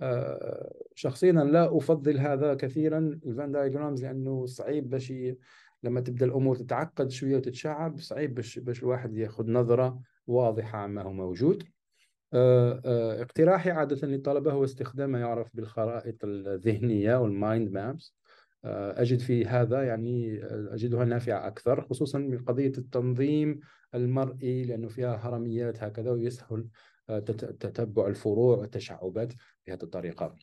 آه، 0.00 0.72
شخصيا 0.94 1.32
لا 1.32 1.76
أفضل 1.76 2.18
هذا 2.18 2.54
كثيرا 2.54 2.98
الفان 2.98 3.52
دايجرامز 3.52 4.04
لأنه 4.04 4.46
صعيب 4.46 4.90
باش 4.90 5.12
لما 5.82 6.00
تبدأ 6.00 6.26
الأمور 6.26 6.56
تتعقد 6.56 7.10
شوية 7.10 7.36
وتتشعب 7.36 7.98
صعيب 7.98 8.34
باش 8.34 8.58
باش 8.58 8.82
الواحد 8.82 9.16
ياخذ 9.16 9.50
نظرة 9.50 10.00
واضحة 10.26 10.78
عما 10.78 11.02
هو 11.02 11.12
موجود. 11.12 11.64
آه، 12.34 12.82
آه، 12.84 13.22
اقتراحي 13.22 13.70
عادة 13.70 14.06
للطلبة 14.08 14.52
هو 14.52 14.64
استخدام 14.64 15.10
ما 15.10 15.20
يعرف 15.20 15.48
بالخرائط 15.54 16.24
الذهنية 16.24 17.16
والمايند 17.16 17.72
مابس. 17.72 18.14
أجد 18.64 19.18
في 19.18 19.44
هذا 19.44 19.82
يعني 19.82 20.40
أجدها 20.44 21.04
نافعة 21.04 21.46
أكثر 21.46 21.82
خصوصا 21.82 22.18
من 22.18 22.44
قضية 22.44 22.72
التنظيم 22.78 23.60
المرئي 23.94 24.64
لأنه 24.64 24.88
فيها 24.88 25.16
هرميات 25.16 25.82
هكذا 25.82 26.10
ويسهل 26.10 26.68
تتبع 27.60 28.06
الفروع 28.06 28.56
والتشعبات 28.56 29.32
بهذه 29.66 29.82
الطريقة. 29.82 30.36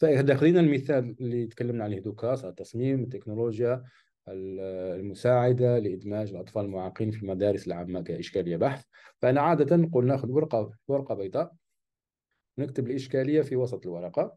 فإذا 0.00 0.32
المثال 0.60 1.16
اللي 1.20 1.46
تكلمنا 1.46 1.84
عليه 1.84 2.00
دوكا 2.00 2.48
التصميم 2.48 3.02
التكنولوجيا 3.02 3.82
المساعدة 4.32 5.78
لإدماج 5.78 6.30
الأطفال 6.30 6.64
المعاقين 6.64 7.10
في 7.10 7.22
المدارس 7.22 7.66
العامة 7.66 8.02
كإشكالية 8.02 8.56
بحث. 8.56 8.84
فأنا 9.22 9.40
عادة 9.40 9.76
نقول 9.76 10.06
ناخذ 10.06 10.30
ورقة 10.30 10.70
ورقة 10.88 11.14
بيضاء 11.14 11.52
نكتب 12.58 12.86
الإشكالية 12.86 13.42
في 13.42 13.56
وسط 13.56 13.86
الورقة 13.86 14.36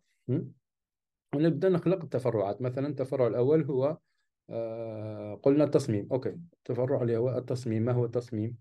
ونبدأ 1.36 1.70
نخلق 1.70 2.04
التفرعات. 2.04 2.62
مثلا 2.62 2.88
التفرع 2.88 3.28
الأول 3.28 3.64
هو 3.64 3.98
آه، 4.50 5.40
قلنا 5.44 5.64
التصميم. 5.64 6.08
أوكي. 6.12 6.30
التفرع 6.30 7.02
اللي 7.02 7.18
هو 7.18 7.38
التصميم. 7.38 7.84
ما 7.84 7.92
هو 7.92 8.06
التصميم؟ 8.06 8.58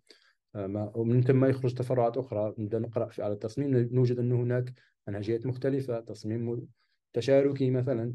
آه، 0.55 0.93
ومن 0.95 1.23
ثم 1.23 1.45
يخرج 1.45 1.75
تفرعات 1.75 2.17
أخرى. 2.17 2.55
نبدأ 2.59 2.79
نقرأ 2.79 3.07
في 3.07 3.23
على 3.23 3.33
التصميم. 3.33 3.89
نوجد 3.93 4.19
أن 4.19 4.33
هناك 4.33 4.73
منهجيات 5.09 5.47
مختلفة. 5.47 6.01
تصميم 6.01 6.67
تشاركي 7.13 7.71
مثلا 7.71 8.15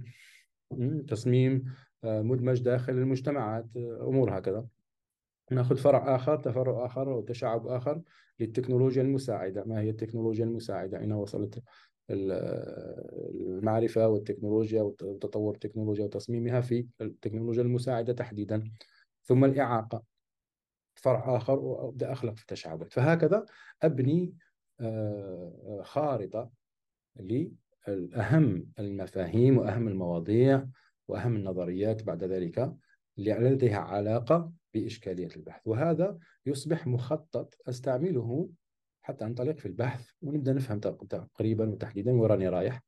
تصميم 1.07 1.63
مدمج 2.07 2.61
داخل 2.61 2.93
المجتمعات 2.93 3.65
أمور 3.77 4.37
هكذا. 4.37 4.65
نأخذ 5.51 5.77
فرع 5.77 6.15
آخر 6.15 6.35
تفرع 6.37 6.85
آخر 6.85 7.13
أو 7.13 7.21
تشعب 7.21 7.67
آخر 7.67 8.01
للتكنولوجيا 8.39 9.01
المساعدة. 9.01 9.63
ما 9.63 9.79
هي 9.81 9.89
التكنولوجيا 9.89 10.45
المساعدة؟ 10.45 10.99
أين 10.99 11.11
وصلت 11.11 11.63
المعرفة 12.09 14.07
والتكنولوجيا 14.07 14.81
وتطور 14.81 15.53
التكنولوجيا 15.53 16.05
وتصميمها 16.05 16.61
في 16.61 16.87
التكنولوجيا 17.01 17.61
المساعدة 17.61 18.13
تحديدا. 18.13 18.71
ثم 19.23 19.45
الإعاقة. 19.45 20.03
فرع 20.95 21.37
آخر 21.37 21.59
وأبدأ 21.59 22.11
أخلق 22.11 22.35
في 22.35 22.41
التشعبات 22.41 22.93
فهكذا 22.93 23.45
أبني 23.83 24.33
آه، 24.79 25.81
خارطة 25.83 26.49
لأهم 27.15 28.67
المفاهيم 28.79 29.57
وأهم 29.57 29.87
المواضيع 29.87 30.67
وأهم 31.07 31.35
النظريات 31.35 32.03
بعد 32.03 32.23
ذلك 32.23 32.73
اللي 33.17 33.33
لديها 33.33 33.79
علاقة 33.79 34.51
بإشكالية 34.73 35.29
البحث. 35.35 35.61
وهذا 35.65 36.17
يصبح 36.45 36.87
مخطط 36.87 37.57
أستعمله 37.69 38.49
حتى 39.01 39.25
انطلق 39.25 39.57
في 39.57 39.65
البحث 39.65 40.09
ونبدأ 40.21 40.53
نفهم 40.53 40.79
تقريبا 40.79 41.69
وتحديدا 41.69 42.11
وين 42.11 42.31
راني 42.31 42.49
رايح 42.49 42.83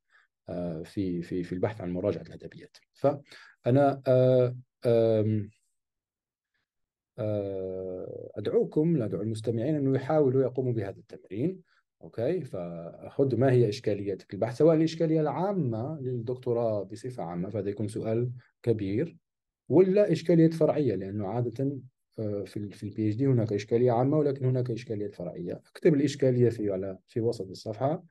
آه، 0.49 0.83
في 0.83 1.21
في 1.21 1.43
في 1.43 1.53
البحث 1.53 1.81
عن 1.81 1.91
مراجعة 1.91 2.21
الأدبيات. 2.21 2.77
فانا 2.93 4.01
آه، 4.07 4.55
آه، 4.85 5.47
أدعوكم 8.35 9.01
ادعو 9.01 9.21
المستمعين 9.21 9.75
أنه 9.75 9.95
يحاولوا 9.95 10.41
يقوموا 10.41 10.73
بهذا 10.73 10.99
التمرين. 10.99 11.61
أوكي؟ 12.01 12.41
فخذ 12.41 13.36
ما 13.36 13.51
هي 13.51 13.70
اشكالياتك 13.70 14.34
البحث 14.34 14.58
سواء 14.58 14.75
الإشكالية 14.75 15.22
العامة 15.22 16.00
للدكتوراه 16.01 16.84
بصفة 16.84 17.24
عامة 17.24 17.50
فهذا 17.50 17.70
يكون 17.70 17.88
سؤال 17.88 18.32
كبير 18.63 19.18
ولا 19.70 20.12
إشكالية 20.12 20.50
فرعية 20.50 20.96
لأنه 20.96 21.27
عادة 21.27 21.79
في 22.46 22.70
في 22.72 22.84
ال 22.83 23.07
PhD 23.07 23.27
هناك 23.27 23.53
إشكالية 23.53 23.91
عامة 23.91 24.18
ولكن 24.18 24.46
هناك 24.46 24.72
اشكاليات 24.72 25.15
فرعية. 25.15 25.53
اكتب 25.53 25.94
الإشكالية 25.94 26.50
في 26.50 26.72
على 26.72 26.98
في 27.08 27.22
وسط 27.22 27.50
الصفحة 27.50 28.03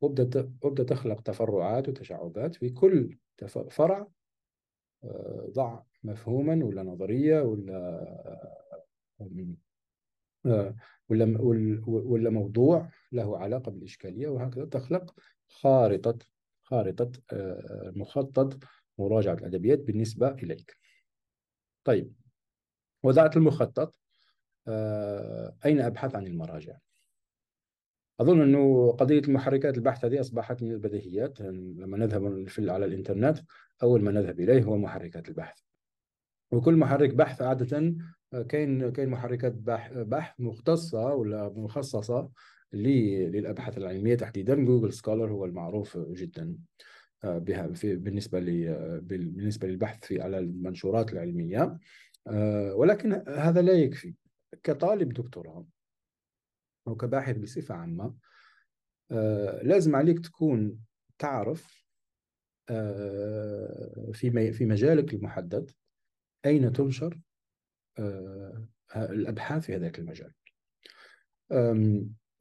وابدأ 0.00 0.52
وابدأ 0.62 0.84
تخلق 0.84 1.20
تفرعات 1.20 1.88
وتشعبات 1.88 2.54
في 2.54 2.70
كل 2.70 3.18
فرع 3.70 4.08
آه، 5.04 5.48
ضع 5.50 5.82
مفهوما 6.04 6.64
ولا 6.64 6.82
نظرية 6.82 7.40
ولا 7.40 7.76
آه، 9.20 9.28
ولا 11.08 11.38
ولا 11.86 12.30
موضوع 12.30 12.88
له 13.12 13.38
علاقة 13.38 13.70
بالإشكالية 13.70 14.28
وهكذا 14.28 14.64
تخلق 14.64 15.14
خارطة 15.48 16.18
خارطة 16.62 17.12
آه، 17.32 17.92
مخطط 17.96 18.58
مراجعة 18.98 19.34
الأدبيات 19.34 19.78
بالنسبة 19.78 20.28
إليك. 20.30 20.76
طيب 21.84 22.12
وضعت 23.02 23.36
المخطط 23.36 23.98
آه، 24.68 25.56
أين 25.64 25.80
أبحث 25.80 26.14
عن 26.14 26.26
المراجع 26.26 26.78
أظن 28.20 28.42
أنه 28.42 28.92
قضية 28.92 29.18
المحركات 29.18 29.76
البحث 29.76 30.04
هذه 30.04 30.20
أصبحت 30.20 30.62
من 30.62 30.72
البديهيات 30.72 31.40
لما 31.40 31.98
نذهب 31.98 32.48
في 32.48 32.70
على 32.70 32.84
الإنترنت 32.84 33.38
أول 33.82 34.02
ما 34.02 34.10
نذهب 34.12 34.40
إليه 34.40 34.62
هو 34.62 34.76
محركات 34.76 35.28
البحث 35.28 35.60
وكل 36.50 36.76
محرك 36.76 37.14
بحث 37.14 37.42
عادة 37.42 37.78
آه، 37.78 37.94
كاين 38.48 38.92
كاين 38.92 39.08
محركات 39.08 39.52
بحث 39.52 40.40
مختصة 40.40 41.14
ولا 41.14 41.48
مخصصة 41.48 42.30
للأبحاث 42.72 43.78
العلمية 43.78 44.14
تحديدا. 44.14 44.64
جوجل 44.64 44.92
سكولر 44.92 45.32
هو 45.32 45.44
المعروف 45.44 45.98
جدا 45.98 46.56
آه، 47.24 47.38
بها 47.38 47.72
في 47.72 47.96
بالنسبة 47.96 48.40
بالنسبة 49.00 49.68
للبحث 49.68 50.04
في 50.04 50.22
على 50.22 50.38
المنشورات 50.38 51.12
العلمية. 51.12 51.78
آه، 52.26 52.74
ولكن 52.74 53.12
هذا 53.28 53.62
لا 53.62 53.72
يكفي. 53.72 54.14
كطالب 54.62 55.12
دكتوراه 55.12 55.66
أو 56.88 56.96
كباحث 56.96 57.36
بصفة 57.36 57.74
عامة 57.74 58.14
آه، 59.10 59.62
لازم 59.62 59.96
عليك 59.96 60.20
تكون 60.20 60.78
تعرف 61.18 61.80
في 64.12 64.52
في 64.52 64.64
مجالك 64.66 65.14
المحدد 65.14 65.70
أين 66.46 66.72
تنشر 66.72 67.20
الأبحاث 68.96 69.66
في 69.66 69.76
هذاك 69.76 69.98
المجال. 69.98 70.32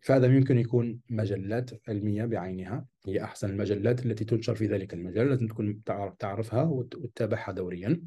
فهذا 0.03 0.27
يمكن 0.27 0.57
يكون 0.57 0.99
مجلات 1.09 1.89
علمية 1.89 2.25
بعينها. 2.25 2.85
هي 3.07 3.23
أحسن 3.23 3.49
المجلات 3.49 4.05
التي 4.05 4.25
تنشر 4.25 4.55
في 4.55 4.65
ذلك 4.65 4.93
المجال 4.93 5.27
لازم 5.27 5.47
تكون 5.47 5.83
تعرفها 6.19 6.63
وتتابعها 6.63 7.51
دوريا. 7.51 8.01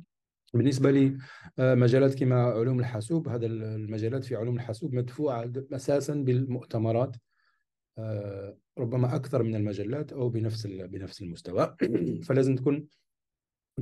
بالنسبة 0.55 0.91
لي 0.91 1.19
آه، 1.59 2.09
كما 2.09 2.43
علوم 2.43 2.81
الحاسوب 2.81 3.29
هذا 3.29 3.47
المجالات 3.47 4.25
في 4.25 4.37
علوم 4.37 4.57
الحاسوب 4.57 4.95
مدفوعة 4.95 5.53
أساسا 5.73 6.15
بالمؤتمرات. 6.15 7.17
آه، 7.99 8.59
ربما 8.79 9.17
أكثر 9.17 9.43
من 9.43 9.55
المجلات 9.57 10.13
أو 10.13 10.29
بنفس 10.29 10.67
بنفس 10.67 11.23
المستوى. 11.23 11.77
فلازم 12.27 12.57
تكون 12.57 12.87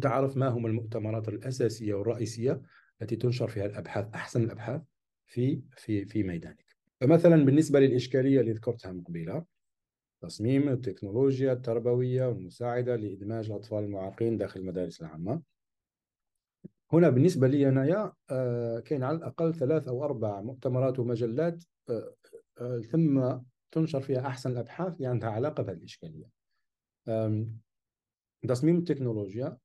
تعرف 0.03 0.37
ما 0.37 0.49
هم 0.49 0.67
المؤتمرات 0.67 1.29
الأساسية 1.29 1.95
والرئيسية 1.95 2.63
التي 3.03 3.17
تنشر 3.17 3.49
فيها 3.49 3.67
الأبحاث 3.67 4.15
أحسن 4.15 4.43
الأبحاث 4.43 4.83
في 5.27 5.63
في 5.77 6.05
في 6.05 6.23
ميدانك. 6.23 6.65
فمثلا 7.01 7.45
بالنسبة 7.45 7.81
للإشكالية 7.81 8.41
اللي 8.41 8.53
ذكرتها 8.53 8.93
من 8.93 9.03
قبيله 9.03 9.45
تصميم 10.21 10.69
التكنولوجيا 10.69 11.53
التربوية 11.53 12.27
والمساعدة 12.27 12.97
لإدماج 12.97 13.47
الأطفال 13.47 13.85
المعاقين 13.85 14.37
داخل 14.37 14.61
المدارس 14.61 15.01
العامة. 15.01 15.43
هنا 16.93 17.11
بالنسبة 17.11 17.49
لي 17.49 17.69
أنايا 17.69 18.13
آه، 18.31 18.81
كاين 18.81 19.03
على 19.03 19.17
الأقل 19.17 19.55
ثلاث 19.55 19.89
أو 19.89 20.05
أربع 20.05 20.41
مؤتمرات 20.41 20.99
ومجلات 20.99 21.65
آه، 21.91 22.15
آه، 22.61 22.81
ثم 22.81 23.39
تنشر 23.71 24.01
فيها 24.01 24.27
أحسن 24.27 24.51
الأبحاث 24.51 24.97
اللي 24.97 25.07
عندها 25.07 25.31
علاقة 25.31 25.63
بهذه 25.63 25.77
الإشكالية. 25.77 26.31
تصميم 28.49 28.79
التكنولوجيا 28.79 29.59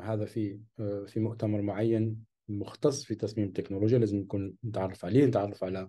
هذا 0.00 0.24
في 0.24 0.60
في 1.06 1.20
مؤتمر 1.20 1.62
معين 1.62 2.24
مختص 2.48 3.04
في 3.04 3.14
تصميم 3.14 3.46
التكنولوجيا 3.46 3.98
لازم 3.98 4.18
نكون 4.18 4.54
نتعرف 4.64 5.04
عليه 5.04 5.26
نتعرف 5.26 5.64
على 5.64 5.88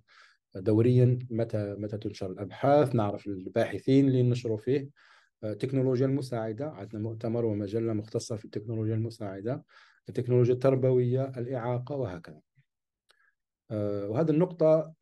دوريا 0.56 1.20
متى 1.30 1.76
متى 1.78 1.98
تنشر 1.98 2.32
الأبحاث 2.32 2.96
نعرف 2.96 3.28
الباحثين 3.28 4.08
اللي 4.08 4.24
نشروا 4.24 4.58
فيه. 4.58 4.90
التكنولوجيا 5.44 6.06
المساعدة 6.06 6.70
عندنا 6.70 7.02
مؤتمر 7.02 7.46
ومجلة 7.46 7.94
مختصة 7.94 8.36
في 8.36 8.46
التكنولوجيا 8.46 8.96
المساعدة 8.96 9.64
التكنولوجيا 10.10 10.54
التربوية 10.54 11.26
الإعاقة 11.38 11.96
وهكذا. 11.96 12.42
آه، 13.72 14.10
وهذه 14.10 14.30
النقطة 14.30 14.94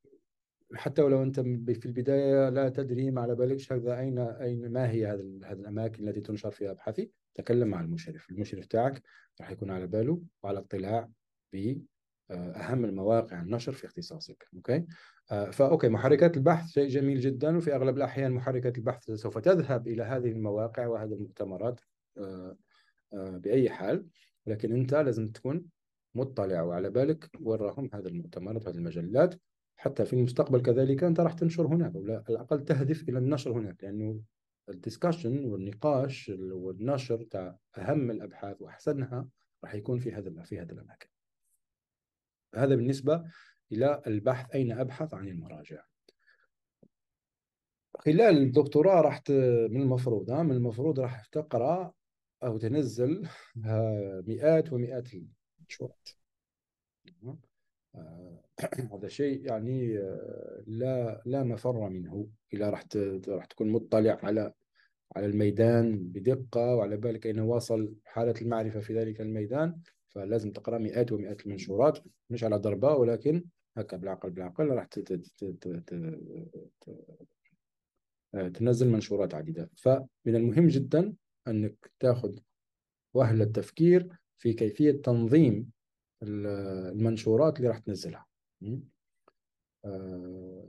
حتى 0.75 1.01
ولو 1.01 1.23
أنت 1.23 1.39
في 1.39 1.85
البداية 1.85 2.49
لا 2.49 2.69
تدري 2.69 3.11
ما 3.11 3.21
على 3.21 3.35
بالكش 3.35 3.71
هذا 3.73 3.99
أين 3.99 4.19
أين 4.19 4.71
ما 4.71 4.89
هي 4.91 5.07
هذه 5.07 5.21
الأماكن 5.51 6.07
التي 6.07 6.21
تنشر 6.21 6.51
فيها 6.51 6.71
أبحاثي. 6.71 7.11
تكلم 7.35 7.67
مع 7.67 7.81
المشرف 7.81 8.29
المشرف 8.29 8.65
تاعك 8.65 9.03
راح 9.41 9.51
يكون 9.51 9.71
على 9.71 9.87
باله 9.87 10.21
وعلى 10.43 10.59
اطلاع 10.59 11.09
ب 11.53 11.77
آه، 12.31 12.73
المواقع 12.73 13.41
النشر 13.41 13.71
في 13.71 13.85
اختصاصك 13.85 14.47
okay 14.53 14.85
آه، 15.31 15.49
ف 15.49 15.57
okay 15.57 15.89
محركات 15.89 16.37
البحث 16.37 16.69
شيء 16.69 16.89
جميل 16.89 17.19
جدا 17.19 17.57
وفي 17.57 17.75
أغلب 17.75 17.97
الأحيان 17.97 18.31
محركات 18.31 18.77
البحث 18.77 19.11
سوف 19.11 19.37
تذهب 19.37 19.87
إلى 19.87 20.03
هذه 20.03 20.31
المواقع 20.31 20.87
وهذه 20.87 21.13
المؤتمرات 21.13 21.81
بأي 23.13 23.69
حال 23.69 24.05
لكن 24.47 24.73
أنت 24.73 24.93
لازم 24.93 25.27
تكون 25.27 25.65
مطلع 26.15 26.61
وعلى 26.61 26.89
بالك 26.89 27.29
وراهم 27.41 27.89
هذا 27.93 28.07
المؤتمرات 28.07 28.65
وهذه 28.65 28.75
المجلات 28.75 29.35
حتى 29.77 30.05
في 30.05 30.13
المستقبل 30.13 30.61
كذلك 30.61 31.03
أنت 31.03 31.19
راح 31.19 31.33
تنشر 31.33 31.67
هناك 31.67 31.95
ولا 31.95 32.13
على 32.13 32.23
الأقل 32.29 32.65
تهدف 32.65 33.09
إلى 33.09 33.17
النشر 33.17 33.51
هناك 33.51 33.83
لأنه 33.83 34.21
الديسكشن 34.69 35.45
والنقاش 35.45 36.31
والنشر 36.39 37.23
تاع 37.23 37.57
أهم 37.77 38.11
الأبحاث 38.11 38.61
وأحسنها 38.61 39.27
راح 39.63 39.75
يكون 39.75 39.99
في 39.99 40.11
هذا 40.11 40.43
في 40.43 40.59
هذه 40.59 40.71
الأماكن. 40.71 41.07
هذا 42.55 42.75
بالنسبة 42.75 43.23
إلى 43.71 44.01
البحث 44.07 44.55
أين 44.55 44.71
أبحث 44.71 45.13
عن 45.13 45.27
المراجع. 45.27 45.83
خلال 47.99 48.37
الدكتوراه 48.37 49.01
راح 49.01 49.23
من 49.69 49.81
المفروض 49.81 50.31
من 50.31 50.51
المفروض 50.51 50.99
راح 50.99 51.25
تقرأ 51.25 51.93
أو 52.43 52.57
تنزل 52.57 53.27
مئات 54.27 54.73
ومئات 54.73 55.07
المنشورات. 55.13 56.09
آه، 57.95 58.43
هذا 58.93 59.07
شيء 59.07 59.45
يعني 59.45 59.97
آه، 59.99 60.63
لا 60.67 61.21
لا 61.25 61.43
مفر 61.43 61.89
منه 61.89 62.27
اذا 62.53 62.69
راح 62.69 62.83
راح 63.27 63.45
تكون 63.45 63.69
مطلع 63.69 64.19
على 64.23 64.53
على 65.15 65.25
الميدان 65.25 65.97
بدقة 65.97 66.75
وعلى 66.75 66.97
بالك 66.97 67.25
أين 67.25 67.39
واصل 67.39 67.95
حالة 68.05 68.33
المعرفة 68.41 68.79
في 68.79 68.93
ذلك 68.99 69.21
الميدان 69.21 69.81
فلازم 70.17 70.51
تقرأ 70.51 70.77
مئات 70.77 71.11
ومئات 71.11 71.45
المنشورات 71.45 71.99
مش 72.29 72.43
على 72.43 72.55
ضربة 72.55 72.95
ولكن 72.95 73.43
هكا 73.77 73.97
بالعقل 73.97 74.29
بالعقل 74.29 74.67
راح 74.67 74.87
آه، 78.35 78.47
تنزل 78.47 78.89
منشورات 78.89 79.35
عديدة. 79.35 79.69
فمن 79.75 80.07
المهم 80.35 80.67
جدا 80.67 81.13
أنك 81.47 81.91
تاخذ 81.99 82.37
وهلة 83.13 83.43
التفكير 83.43 84.09
في 84.37 84.53
كيفية 84.53 84.91
تنظيم 84.91 85.71
المنشورات 86.23 87.57
اللي 87.57 87.67
راح 87.67 87.77
تنزلها. 87.77 88.25
آه، 89.85 90.67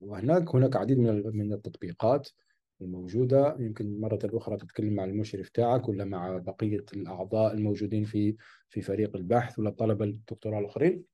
وهناك 0.00 0.54
هناك 0.54 0.76
عديد 0.76 0.98
من 0.98 1.36
من 1.36 1.52
التطبيقات. 1.52 2.28
الموجودة. 2.80 3.56
يمكن 3.58 4.00
مرة 4.00 4.18
أخرى 4.24 4.56
تتكلم 4.56 4.92
مع 4.92 5.04
المشرف 5.04 5.48
تاعك 5.48 5.88
ولا 5.88 6.04
مع 6.04 6.36
بقية 6.36 6.84
الأعضاء 6.92 7.54
الموجودين 7.54 8.04
في 8.04 8.36
في 8.68 8.80
فريق 8.80 9.16
البحث 9.16 9.58
ولا 9.58 9.70
طلبة 9.70 10.04
الدكتوراه 10.04 10.58
الآخرين؟ 10.58 11.04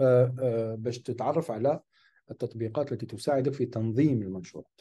آه، 0.00 0.34
آه، 0.40 0.74
باش 0.74 0.98
تتعرف 0.98 1.50
على 1.50 1.80
التطبيقات 2.30 2.92
التي 2.92 3.06
تساعدك 3.06 3.52
في 3.52 3.66
تنظيم 3.66 4.22
المنشورات 4.22 4.80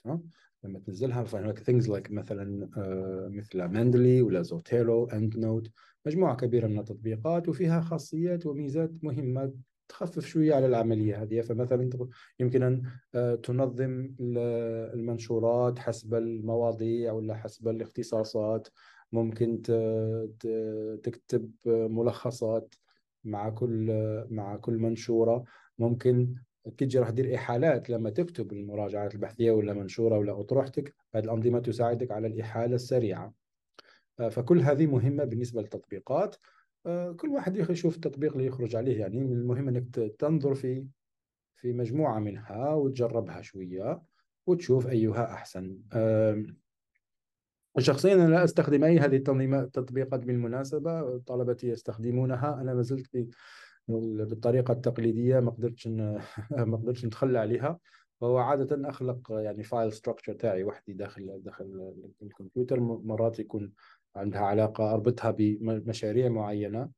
لما 0.63 0.79
تنزلها 0.79 1.23
فهناك 1.23 1.59
things 1.59 1.85
like 1.85 2.11
مثلا 2.11 2.69
مثل 3.29 3.63
Mendeley 3.63 4.21
ولا 4.21 4.41
Zotero 4.41 5.05
EndNote 5.05 5.71
مجموعة 6.05 6.35
كبيرة 6.35 6.67
من 6.67 6.79
التطبيقات 6.79 7.49
وفيها 7.49 7.81
خاصيات 7.81 8.45
وميزات 8.45 8.91
مهمة 9.01 9.53
تخفف 9.87 10.25
شوية 10.25 10.55
على 10.55 10.65
العملية 10.65 11.21
هذه. 11.21 11.41
فمثلا 11.41 11.89
يمكن 12.39 12.63
أن 12.63 12.83
آه، 13.15 13.35
تنظم 13.35 14.15
المنشورات 14.19 15.79
حسب 15.79 16.13
المواضيع 16.13 17.11
ولا 17.11 17.35
حسب 17.35 17.67
الاختصاصات. 17.67 18.67
ممكن 19.11 19.61
تكتب 21.03 21.51
ملخصات 21.65 22.75
مع 23.23 23.49
كل 23.49 23.87
مع 24.29 24.55
كل 24.55 24.73
منشورة. 24.77 25.43
ممكن 25.79 26.35
تجي 26.77 26.99
راح 26.99 27.09
تدير 27.09 27.35
إحالات 27.35 27.89
لما 27.89 28.09
تكتب 28.09 28.53
المراجعات 28.53 29.13
البحثية 29.15 29.51
ولا 29.51 29.73
منشورة 29.73 30.17
ولا 30.17 30.39
أطروحتك 30.39 30.95
هذه 31.15 31.23
الأنظمة 31.23 31.59
تساعدك 31.59 32.11
على 32.11 32.27
الإحالة 32.27 32.75
السريعة. 32.75 33.33
آه، 34.19 34.29
فكل 34.29 34.59
هذه 34.59 34.85
مهمة 34.85 35.23
بالنسبة 35.23 35.61
للتطبيقات. 35.61 36.35
كل 37.15 37.29
واحد 37.29 37.57
يشوف 37.57 37.95
التطبيق 37.95 38.33
اللي 38.33 38.45
يخرج 38.45 38.75
عليه. 38.75 38.99
يعني 38.99 39.17
المهم 39.17 39.67
إنك 39.67 39.95
تنظر 40.19 40.55
في 40.55 40.87
في 41.55 41.73
مجموعة 41.73 42.19
منها 42.19 42.73
وتجربها 42.73 43.41
شوية 43.41 44.01
وتشوف 44.47 44.87
أيها 44.87 45.33
أحسن. 45.33 45.79
شخصيا 47.77 48.13
أنا 48.13 48.27
لا 48.27 48.43
أستخدم 48.43 48.83
أي 48.83 48.99
هذه 48.99 49.15
التطبيقات 49.15 50.19
بالمناسبة. 50.19 51.17
طلبتي 51.17 51.67
يستخدمونها. 51.67 52.61
أنا 52.61 52.73
ما 52.73 52.81
زلت 52.81 53.27
بالطريقة 53.87 54.71
التقليدية 54.71 55.39
ما 55.39 55.51
قدرتش 55.51 55.87
ما 56.71 56.77
قدرتش 56.77 57.05
نتخلى 57.05 57.39
عليها. 57.39 57.79
فهو 58.21 58.37
عادة 58.37 58.89
أخلق 58.89 59.31
يعني 59.31 59.63
file 59.63 59.93
structure 59.93 60.33
تاعي 60.33 60.63
وحدي 60.63 60.93
داخل 60.93 61.41
داخل 61.43 61.93
الكمبيوتر. 62.21 62.79
مرات 62.79 63.39
يكون 63.39 63.73
عندها 64.15 64.41
علاقة 64.41 64.93
أربطها 64.93 65.31
بمشاريع 65.31 66.29
معينة 66.29 66.89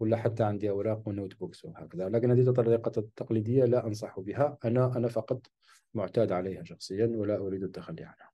ولا 0.00 0.16
حتى 0.16 0.42
عندي 0.42 0.70
أوراق 0.70 1.08
ونوت 1.08 1.34
بوكس 1.40 1.64
وهكذا. 1.64 2.08
لكن 2.08 2.30
هذه 2.30 2.48
الطريقة 2.48 2.92
التقليدية 3.00 3.64
لا 3.64 3.86
أنصح 3.86 4.20
بها. 4.20 4.58
أنا 4.64 4.96
أنا 4.96 5.08
فقط 5.08 5.46
معتاد 5.94 6.32
عليها 6.32 6.64
شخصيا 6.64 7.06
ولا 7.06 7.36
أريد 7.36 7.62
التخلي 7.62 8.04
عنها. 8.04 8.32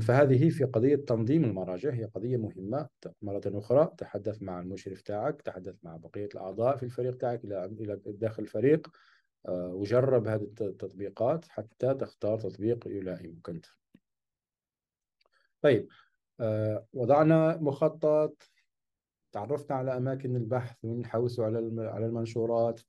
فهذه 0.00 0.48
في 0.48 0.64
قضية 0.64 0.96
تنظيم 0.96 1.44
المراجع. 1.44 1.90
هي 1.90 2.04
قضية 2.04 2.36
مهمة. 2.36 2.88
مرة 3.22 3.42
أخرى 3.46 3.94
تحدث 3.98 4.42
مع 4.42 4.60
المشرف 4.60 5.00
تاعك 5.00 5.42
تحدث 5.42 5.74
مع 5.82 5.96
بقية 5.96 6.28
الأعضاء 6.34 6.76
في 6.76 6.82
الفريق 6.82 7.16
تاعك 7.16 7.44
إلى 7.44 7.64
إلى 7.64 8.00
داخل 8.06 8.42
الفريق. 8.42 8.88
آه، 9.48 9.68
وجرب 9.74 10.26
هذه 10.28 10.50
التطبيقات 10.60 11.44
حتى 11.48 11.94
تختار 11.94 12.40
تطبيق 12.40 12.88
يلائمك 12.88 13.48
أنت. 13.48 13.66
طيب. 15.62 15.88
وضعنا 16.92 17.56
مخطط 17.56 18.50
تعرفنا 19.32 19.76
على 19.76 19.96
أماكن 19.96 20.36
البحث 20.36 20.84
ونحوسوا 20.84 21.44
على 21.44 21.88
على 21.88 22.06
المنشورات. 22.06 22.80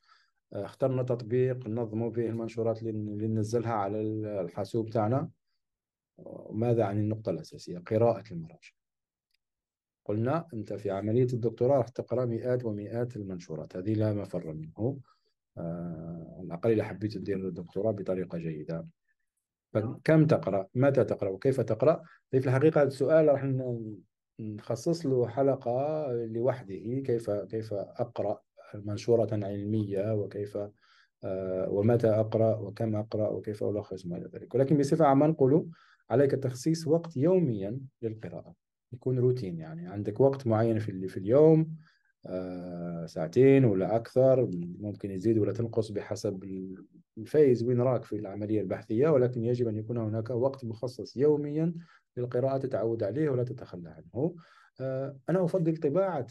آه، 0.53 0.65
اخترنا 0.65 1.03
تطبيق 1.03 1.67
ننظموا 1.67 2.09
به 2.09 2.25
المنشورات 2.25 2.83
اللي 2.83 3.27
ننزلها 3.27 3.73
على 3.73 4.01
الحاسوب 4.41 4.89
تاعنا 4.89 5.29
وماذا 6.17 6.83
عن 6.83 6.99
النقطة 6.99 7.29
الأساسية؟ 7.29 7.79
قراءة 7.79 8.23
المراجع. 8.31 8.71
قلنا 10.05 10.47
أنت 10.53 10.73
في 10.73 10.91
عملية 10.91 11.27
الدكتوراه 11.33 11.77
راح 11.77 11.87
تقرأ 11.87 12.25
مئات 12.25 12.65
ومئات 12.65 13.15
المنشورات. 13.15 13.75
هذه 13.75 13.93
لا 13.93 14.13
مفر 14.13 14.53
منه. 14.53 14.99
آه، 15.57 16.35
على 16.37 16.45
الأقل 16.45 16.71
إذا 16.71 16.83
حبيت 16.83 17.13
تدير 17.13 17.47
الدكتوراه 17.47 17.91
بطريقة 17.91 18.37
جيدة. 18.37 18.87
كم 20.03 20.27
تقرأ؟ 20.27 20.67
متى 20.75 21.03
تقرأ؟ 21.03 21.29
وكيف 21.29 21.61
تقرأ؟ 21.61 22.03
في 22.31 22.37
الحقيقة 22.37 22.81
هذا 22.81 22.87
السؤال 22.87 23.27
راح 23.27 23.53
نخصص 24.39 25.05
له 25.05 25.27
حلقة 25.27 26.07
لوحده 26.11 27.01
كيف 27.05 27.29
كيف 27.29 27.73
أقرأ؟ 27.73 28.41
منشورة 28.75 29.29
علمية 29.31 30.13
وكيف 30.13 30.57
آه، 31.23 31.69
ومتى 31.69 32.09
أقرأ؟ 32.09 32.55
وكم 32.55 32.95
أقرأ؟ 32.95 33.29
وكيف 33.29 33.63
ألخص؟ 33.63 34.05
ما 34.05 34.17
إلى 34.17 34.29
ذلك. 34.33 34.55
ولكن 34.55 34.77
بصفة 34.77 35.05
عامة 35.05 35.27
نقول 35.27 35.69
عليك 36.09 36.31
تخصيص 36.31 36.87
وقت 36.87 37.17
يوميا 37.17 37.79
للقراءة 38.01 38.53
يكون 38.93 39.19
روتين 39.19 39.57
يعني. 39.57 39.87
عندك 39.87 40.19
وقت 40.19 40.47
معين 40.47 40.79
في 40.79 41.07
في 41.07 41.17
اليوم 41.17 41.75
ساعتين 43.05 43.65
ولا 43.65 43.95
أكثر 43.95 44.49
ممكن 44.79 45.11
يزيد 45.11 45.37
ولا 45.37 45.53
تنقص 45.53 45.91
بحسب 45.91 46.43
الفيز 47.17 47.63
وين 47.63 47.81
راك 47.81 48.03
في 48.03 48.15
العملية 48.15 48.61
البحثية. 48.61 49.09
ولكن 49.09 49.43
يجب 49.43 49.67
أن 49.67 49.77
يكون 49.77 49.97
هناك 49.97 50.29
وقت 50.29 50.65
مخصص 50.65 51.17
يوميا 51.17 51.73
للقراءة 52.17 52.57
تتعود 52.57 53.03
عليه 53.03 53.29
ولا 53.29 53.43
تتخلى 53.43 53.89
عنه. 53.89 54.35
آه، 54.81 55.17
أنا 55.29 55.43
أفضل 55.45 55.77
طباعة 55.77 56.27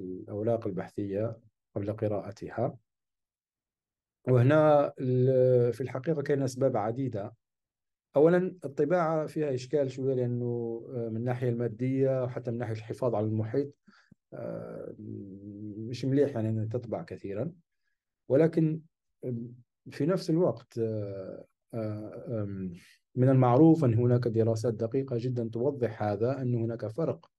الأوراق 0.00 0.66
البحثية 0.66 1.36
قبل 1.76 1.92
قراءتها. 1.92 2.78
وهنا 4.28 4.92
في 5.72 5.80
الحقيقة 5.80 6.22
كاين 6.22 6.42
أسباب 6.42 6.76
عديدة. 6.76 7.34
أولا 8.16 8.56
الطباعة 8.64 9.26
فيها 9.26 9.54
إشكال 9.54 9.90
شوية 9.90 10.14
لأنه 10.14 10.82
آه، 10.94 11.08
من 11.08 11.16
الناحية 11.16 11.48
المادية 11.48 12.24
وحتى 12.24 12.50
من 12.50 12.58
ناحية 12.58 12.72
الحفاظ 12.72 13.14
على 13.14 13.26
المحيط. 13.26 13.66
آه، 13.66 14.05
مش 15.88 16.04
مليح 16.04 16.30
يعني 16.30 16.48
أن 16.48 16.68
تطبع 16.68 17.02
كثيرا. 17.02 17.52
ولكن 18.28 18.80
في 19.90 20.06
نفس 20.06 20.30
الوقت 20.30 20.78
آه، 20.78 21.46
من 23.14 23.28
المعروف 23.28 23.84
أن 23.84 23.94
هناك 23.94 24.28
دراسات 24.28 24.74
دقيقة 24.74 25.16
جدا 25.18 25.48
توضح 25.52 26.02
هذا 26.02 26.42
أن 26.42 26.54
هناك 26.54 26.86
فرق 26.86 27.30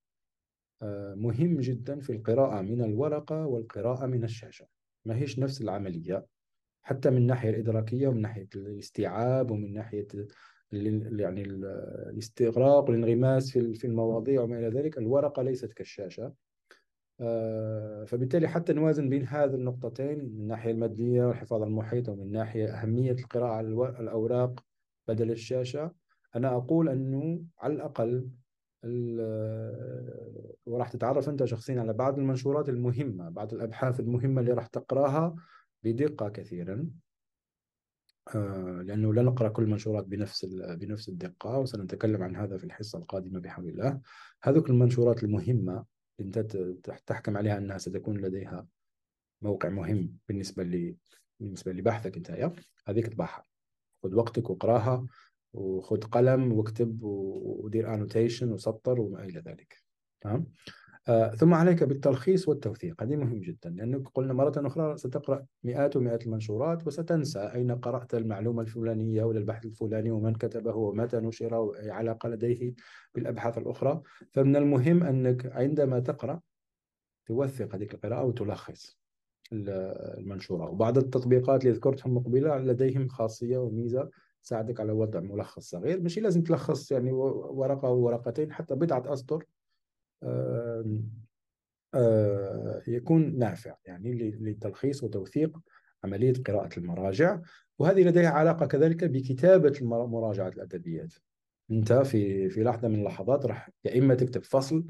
مهم 1.15 1.59
جدا 1.59 1.99
في 1.99 2.09
القراءة 2.11 2.61
من 2.61 2.81
الورقة 2.81 3.45
والقراءة 3.45 4.05
من 4.05 4.23
الشاشة. 4.23 4.67
ما 5.05 5.15
هيش 5.15 5.39
نفس 5.39 5.61
العملية 5.61 6.25
حتى 6.83 7.09
من 7.09 7.17
الناحية 7.17 7.49
الإدراكية 7.49 8.07
ومن 8.07 8.21
ناحية 8.21 8.47
الاستيعاب 8.55 9.51
ومن 9.51 9.73
ناحية 9.73 10.07
يعني 10.71 11.41
الاستغراق 11.43 12.89
والانغماس 12.89 13.51
في 13.51 13.87
المواضيع 13.87 14.41
وما 14.41 14.59
إلى 14.59 14.67
ذلك 14.67 14.97
الورقة 14.97 15.41
ليست 15.43 15.73
كالشاشة. 15.73 16.23
آه، 16.25 16.33
فبالتالي 18.07 18.47
حتى 18.47 18.73
نوازن 18.73 19.09
بين 19.09 19.27
هذه 19.27 19.55
النقطتين 19.55 20.17
من 20.17 20.41
الناحية 20.41 20.71
المادية 20.71 21.25
والحفاظ 21.25 21.61
على 21.61 21.69
المحيط 21.69 22.09
ومن 22.09 22.31
ناحية 22.31 22.69
أهمية 22.69 23.11
القراءة 23.11 23.51
على 23.51 23.67
الأوراق 23.99 24.63
بدل 25.07 25.31
الشاشة 25.31 25.91
أنا 26.35 26.55
أقول 26.55 26.89
أنه 26.89 27.41
على 27.59 27.73
الأقل 27.73 28.29
وراح 30.65 30.89
تتعرف 30.89 31.29
أنت 31.29 31.45
شخصيا 31.45 31.81
على 31.81 31.93
بعض 31.93 32.19
المنشورات 32.19 32.69
المهمة 32.69 33.29
بعض 33.29 33.53
الأبحاث 33.53 33.99
المهمة 33.99 34.41
اللي 34.41 34.53
راح 34.53 34.67
تقرأها 34.67 35.35
بدقة 35.83 36.29
كثيرا. 36.29 36.89
آه، 38.35 38.81
لأنه 38.85 39.13
لا 39.13 39.21
نقرأ 39.21 39.49
كل 39.49 39.63
المنشورات 39.63 40.05
بنفس 40.05 40.45
بنفس 40.79 41.09
الدقة 41.09 41.59
وسنتكلم 41.59 42.23
عن 42.23 42.35
هذا 42.35 42.57
في 42.57 42.63
الحصة 42.63 42.99
القادمة 42.99 43.39
بحول 43.39 43.69
الله. 43.69 44.01
هذوك 44.43 44.69
المنشورات 44.69 45.23
المهمة 45.23 45.85
أنت 46.19 46.39
تحكم 47.05 47.37
عليها 47.37 47.57
أنها 47.57 47.77
ستكون 47.77 48.17
لديها 48.17 48.67
موقع 49.41 49.69
مهم 49.69 50.17
بالنسبة 50.27 50.63
ل 50.63 50.95
بالنسبة 51.39 51.71
لبحثك 51.71 52.17
أنت 52.17 52.51
هذيك 52.87 53.07
تبعها 53.07 53.43
خذ 54.03 54.15
وقتك 54.15 54.49
واقراها 54.49 55.07
وخذ 55.53 55.99
قلم 55.99 56.53
واكتب 56.53 56.99
ودير 57.03 57.93
انوتيشن 57.93 58.51
وسطر 58.51 59.01
وما 59.01 59.23
إلى 59.23 59.39
ذلك. 59.39 59.83
تمام؟ 60.21 60.45
ثم 61.35 61.53
عليك 61.53 61.83
بالتلخيص 61.83 62.47
والتوثيق. 62.49 63.03
هذه 63.03 63.15
مهم 63.15 63.41
جدا 63.41 63.69
لأنك 63.69 64.07
قلنا 64.07 64.33
مرة 64.33 64.53
أخرى 64.57 64.97
ستقرأ 64.97 65.45
مئات 65.63 65.95
ومئات 65.95 66.25
المنشورات 66.25 66.87
وستنسى 66.87 67.39
أين 67.39 67.71
قرأت 67.71 68.15
المعلومة 68.15 68.61
الفلانية 68.61 69.23
ولا 69.23 69.39
البحث 69.39 69.65
الفلاني 69.65 70.11
ومن 70.11 70.33
كتبه 70.33 70.75
ومتى 70.75 71.17
نشر 71.17 71.53
وأي 71.53 71.89
علاقة 71.91 72.29
لديه 72.29 72.73
بالأبحاث 73.15 73.57
الأخرى. 73.57 74.01
فمن 74.33 74.55
المهم 74.55 75.03
أنك 75.03 75.45
عندما 75.45 75.99
تقرأ 75.99 76.41
توثق 77.25 77.75
هذه 77.75 77.83
القراءة 77.83 78.23
وتلخص 78.23 78.97
المنشورة. 79.51 80.69
وبعض 80.69 80.97
التطبيقات 80.97 81.65
اللي 81.65 81.75
ذكرتهم 81.75 82.15
مقبلة 82.15 82.57
لديهم 82.57 83.07
خاصية 83.07 83.57
وميزة 83.57 84.09
تساعدك 84.43 84.79
على 84.79 84.91
وضع 84.91 85.19
ملخص 85.19 85.69
صغير. 85.69 86.01
مش 86.01 86.19
لازم 86.19 86.43
تلخص 86.43 86.91
يعني 86.91 87.11
ورقة 87.11 87.87
أو 87.87 87.97
ورقتين 87.97 88.51
حتى 88.51 88.75
بضعة 88.75 89.13
أسطر 89.13 89.45
يكون 92.87 93.37
نافع 93.37 93.75
يعني 93.85 94.13
لتلخيص 94.39 95.03
وتوثيق 95.03 95.59
عملية 96.03 96.33
قراءة 96.33 96.79
المراجع. 96.79 97.41
وهذه 97.79 98.03
لديها 98.03 98.29
علاقة 98.29 98.65
كذلك 98.65 99.03
بكتابة 99.03 99.79
مراجعة 99.81 100.47
الأدبيات. 100.47 101.13
أنت 101.71 101.93
في 101.93 102.49
في 102.49 102.63
لحظة 102.63 102.87
من 102.87 102.99
اللحظات 102.99 103.45
راح 103.45 103.69
يا 103.85 103.99
إما 103.99 104.15
تكتب 104.15 104.43
فصل 104.43 104.85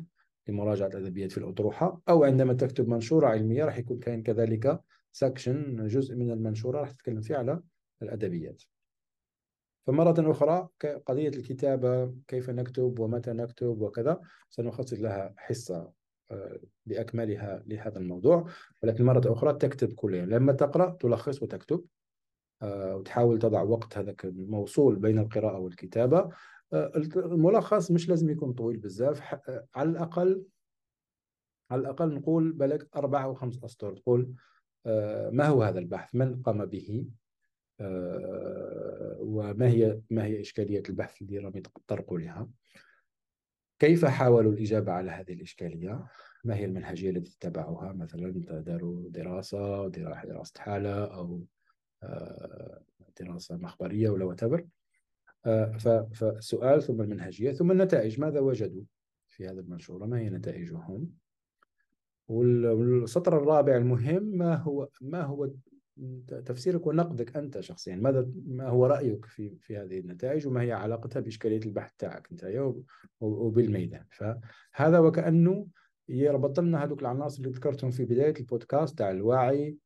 لمراجعة 0.48 0.88
الأدبيات 0.88 1.32
في 1.32 1.38
الأطروحة 1.38 2.02
أو 2.10 2.24
عندما 2.24 2.54
تكتب 2.54 2.88
منشورة 2.88 3.28
علمية 3.28 3.66
راح 3.66 3.78
يكون 3.78 4.00
كاين 4.00 4.24
كذلك 4.24 4.80
سكشن 5.12 5.88
جزء 5.88 6.16
من 6.16 6.32
المنشورة 6.32 6.80
راح 6.80 6.92
تتكلم 6.92 7.22
فيه 7.22 7.36
على 7.36 7.62
الأدبيات. 8.02 8.64
فمرة 9.88 10.32
أخرى 10.32 10.68
قضية 11.06 11.30
الكتابة 11.30 12.14
كيف 12.28 12.50
نكتب 12.50 13.00
ومتى 13.00 13.34
نكتب 13.34 13.82
وكذا 13.82 14.22
سنخصص 14.50 14.94
لها 14.94 15.34
حصة 15.38 15.92
آه، 16.32 16.60
بأكملها 16.86 17.64
لهذا 17.68 17.98
الموضوع. 18.00 18.50
ولكن 18.84 19.06
مرة 19.06 19.34
أخرى 19.34 19.54
تكتب 19.54 19.94
كل 19.94 20.16
يوم. 20.16 20.30
لما 20.30 20.54
تقرأ 20.54 20.98
تلخص 21.00 21.44
وتكتب 21.44 21.86
آه، 22.62 22.96
وتحاول 22.96 23.40
تضع 23.40 23.62
وقت 23.62 23.98
هذاك 23.98 24.26
الموصول 24.26 24.96
بين 24.96 25.20
القراءة 25.20 25.60
والكتابة. 25.60 26.30
آه، 26.74 26.92
الملخص 27.16 27.92
مش 27.92 28.10
لازم 28.10 28.30
يكون 28.30 28.54
طويل 28.54 28.78
بزاف 28.78 29.22
على 29.76 29.90
الأقل 29.90 30.44
على 31.72 31.82
الأقل 31.82 32.14
نقول 32.14 32.52
بالك 32.52 32.88
أربعة 32.96 33.24
أو 33.24 33.34
خمس 33.34 33.64
أسطر. 33.64 33.96
تقول 33.96 34.34
ما 35.32 35.48
هو 35.48 35.64
هذا 35.64 35.80
البحث؟ 35.80 36.16
من 36.16 36.42
قام 36.42 36.66
به؟ 36.66 37.06
وما 39.20 39.68
هي 39.68 40.02
ما 40.10 40.26
هي 40.26 40.42
إشكالية 40.42 40.84
البحث 40.90 41.22
الذي 41.22 41.40
رامي 41.40 41.62
تطرقوا 41.62 42.20
لها؟ 42.20 42.50
كيف 43.80 44.06
حاولوا 44.06 44.52
الإجابة 44.52 44.92
على 44.92 45.12
هذه 45.12 45.34
الإشكالية؟ 45.34 46.06
ما 46.44 46.56
هي 46.56 46.66
المنهجية 46.66 47.10
التي 47.10 47.38
اتبعوها 47.38 47.94
مثلا 47.94 48.32
داروا 48.62 49.10
دراسة 49.10 49.88
دراسة 49.88 50.54
حالة 50.58 51.06
أو 51.06 51.44
آه، 52.04 52.82
دراسة 53.22 53.58
مخبرية 53.58 54.10
ولا 54.10 54.26
وتبر 54.26 54.68
آه، 55.46 55.78
فالسؤال 56.14 56.84
ثم 56.84 57.02
المنهجية 57.02 57.52
ثم 57.52 57.72
النتائج. 57.72 58.20
ماذا 58.20 58.40
وجدوا 58.40 58.84
في 59.28 59.48
هذا 59.48 59.60
المنشورة؟ 59.60 60.06
ما 60.06 60.20
هي 60.20 60.30
نتائجهم؟ 60.30 61.12
والسطر 62.28 63.38
الرابع 63.38 63.78
المهم 63.78 64.24
ما 64.24 64.56
هو 64.56 64.90
ما 65.02 65.22
هو 65.24 65.50
تفسيرك 66.46 66.88
ونقدك 66.88 67.38
أنت 67.38 67.60
شخصيا. 67.60 67.96
ماذا 67.96 68.30
ما 68.48 68.70
هو 68.70 68.86
رأيك 68.86 69.26
في 69.26 69.58
في 69.60 69.78
هذه 69.78 70.00
النتائج 70.00 70.48
وما 70.48 70.62
هي 70.62 70.72
علاقتها 70.72 71.20
بإشكالية 71.20 71.66
البحث 71.66 71.92
تاعك 71.98 72.28
أنت 72.32 72.74
وبالميدان؟ 73.20 74.06
فهذا 74.12 75.00
وكأنه 75.00 75.68
يربط 76.10 76.60
لنا 76.60 76.84
هذوك 76.84 77.02
العناصر 77.02 77.44
اللي 77.44 77.52
ذكرتهم 77.52 77.92
في 77.92 78.06
بداية 78.06 78.34
البودكاست 78.40 78.98
تاع 78.98 79.12
الوعي 79.12 79.78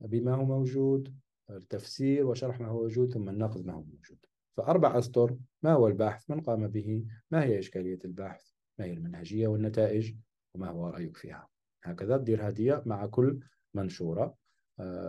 بما 0.00 0.34
هو 0.34 0.44
موجود 0.44 1.14
التفسير 1.50 2.26
وشرح 2.26 2.60
ما 2.60 2.66
هو 2.66 2.82
موجود 2.82 3.12
ثم 3.12 3.28
النقد 3.28 3.66
ما 3.66 3.72
هو 3.72 3.82
موجود. 3.82 4.18
فأربع 4.56 4.98
أسطر 4.98 5.36
ما 5.62 5.72
هو 5.72 5.88
البحث؟ 5.88 6.30
من 6.30 6.40
قام 6.40 6.68
به؟ 6.68 7.04
ما 7.30 7.44
هي 7.44 7.58
إشكالية 7.58 7.98
البحث؟ 8.04 8.50
ما 8.78 8.84
هي 8.84 8.92
المنهجية 8.92 9.46
والنتائج؟ 9.46 10.14
وما 10.54 10.68
هو 10.68 10.88
رأيك 10.88 11.16
فيها؟ 11.16 11.48
هكذا 11.84 12.16
تدير 12.16 12.48
هدية 12.48 12.82
مع 12.86 13.06
كل 13.06 13.40
منشورة. 13.74 14.34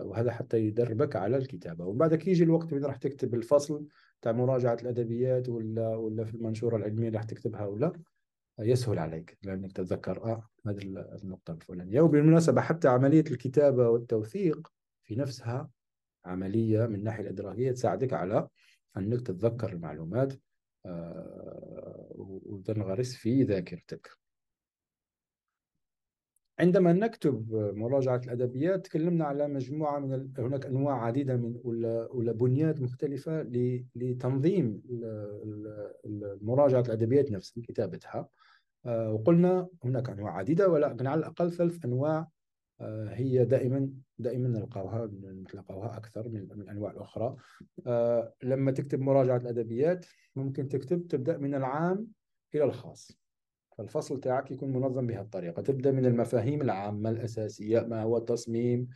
وهذا 0.04 0.32
حتى 0.32 0.58
يدربك 0.58 1.16
على 1.16 1.36
الكتابة. 1.36 1.84
ومن 1.84 1.98
بعدك 1.98 2.28
يجي 2.28 2.44
الوقت 2.44 2.72
وين 2.72 2.84
راح 2.84 2.96
تكتب 2.96 3.34
الفصل 3.34 3.86
تاع 4.22 4.32
مراجعة 4.32 4.78
الأدبيات 4.82 5.48
ولا 5.48 5.96
ولا 5.96 6.24
في 6.24 6.34
المنشورة 6.34 6.76
العلمية 6.76 7.06
اللي 7.06 7.18
راح 7.18 7.24
تكتبها 7.24 7.66
ولا 7.66 7.92
يسهل 8.60 8.98
عليك 8.98 9.38
لأنك 9.42 9.72
تتذكر. 9.72 10.24
آه 10.24 10.48
هذه 10.66 10.82
النقطة 11.22 11.52
الفلانية. 11.52 12.00
وبالمناسبة 12.00 12.60
حتى 12.60 12.88
عملية 12.88 13.24
الكتابة 13.30 13.88
والتوثيق 13.88 14.72
في 15.04 15.16
نفسها 15.16 15.70
عملية 16.24 16.86
من 16.86 16.94
الناحية 16.94 17.22
الإدراكية 17.22 17.72
تساعدك 17.72 18.12
على 18.12 18.48
أنك 18.96 19.20
تتذكر 19.20 19.72
المعلومات 19.72 20.32
آه 20.86 22.08
وتنغرس 22.14 23.14
في 23.14 23.42
ذاكرتك. 23.42 24.21
عندما 26.58 26.92
نكتب 26.92 27.54
مراجعة 27.74 28.20
الأدبيات 28.24 28.86
تكلمنا 28.86 29.24
على 29.24 29.48
مجموعة 29.48 29.98
من. 29.98 30.32
هناك 30.38 30.66
أنواع 30.66 31.04
عديدة 31.04 31.36
من 31.36 31.56
ولا, 31.64 32.32
بنيات 32.32 32.80
مختلفة. 32.80 33.42
لتنظيم 33.96 34.82
مراجعة 36.42 36.80
الأدبيات 36.80 37.30
نفسها 37.30 37.62
كتابتها 37.62 38.28
آه، 38.86 39.12
وقلنا 39.12 39.68
هناك 39.84 40.10
أنواع 40.10 40.36
عديدة 40.36 40.68
ولكن 40.68 41.06
على 41.06 41.18
الأقل 41.18 41.52
ثلاث 41.52 41.84
أنواع 41.84 42.28
آه، 42.80 43.08
هي 43.08 43.44
دائما 43.44 43.90
دائما 44.18 44.48
نلقاوها 44.48 45.10
نلقاوها 45.54 45.96
أكثر 45.96 46.28
من, 46.28 46.40
الأنواع 46.40 46.90
الأخرى 46.90 47.36
آه، 47.86 48.34
لما 48.42 48.70
تكتب 48.70 49.00
مراجعة 49.00 49.36
الأدبيات 49.36 50.06
ممكن 50.36 50.68
تكتب 50.68 51.06
تبدأ 51.08 51.38
من 51.38 51.54
العام 51.54 52.06
إلى 52.54 52.64
الخاص 52.64 53.21
فالفصل 53.78 54.20
تاعك 54.20 54.50
يكون 54.50 54.72
منظم 54.72 55.06
بهالطريقة. 55.06 55.62
تبدأ 55.62 55.92
من 55.92 56.06
المفاهيم 56.06 56.62
العامة 56.62 57.10
الأساسية 57.10 57.80
ما 57.80 58.02
هو 58.02 58.16
التصميم 58.16 58.88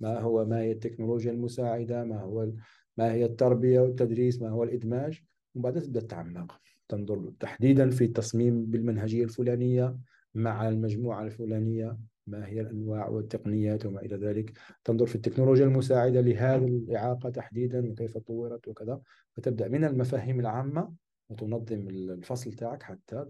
ما 0.00 0.20
هو 0.20 0.44
ما 0.44 0.60
هي 0.60 0.72
التكنولوجيا 0.72 1.32
المساعدة 1.32 2.04
ما 2.04 2.20
هو 2.20 2.52
ما 2.96 3.12
هي 3.12 3.24
التربية 3.24 3.80
والتدريس 3.80 4.42
ما 4.42 4.50
هو 4.50 4.62
الإدماج 4.62 5.22
وبعدين 5.54 5.82
تبدأ 5.82 6.00
تتعمق 6.00 6.60
تنظر 6.88 7.32
تحديدا 7.40 7.90
في 7.90 8.04
التصميم 8.04 8.64
بالمنهجية 8.66 9.24
الفلانية 9.24 9.96
مع 10.34 10.68
المجموعة 10.68 11.22
الفلانية 11.22 11.98
ما 12.26 12.46
هي 12.46 12.60
الأنواع 12.60 13.08
والتقنيات 13.08 13.86
وما 13.86 14.00
إلى 14.00 14.16
ذلك. 14.16 14.52
تنظر 14.84 15.06
في 15.06 15.14
التكنولوجيا 15.14 15.64
المساعدة 15.64 16.20
لهذه 16.20 16.66
الإعاقة 16.66 17.30
تحديدا 17.30 17.90
وكيف 17.90 18.18
طورت 18.18 18.68
وكذا. 18.68 19.00
فتبدأ 19.32 19.68
من 19.68 19.84
المفاهيم 19.84 20.40
العامة 20.40 20.92
وتنظم 21.28 21.88
الفصل 21.88 22.52
تاعك 22.52 22.82
حتى 22.82 23.26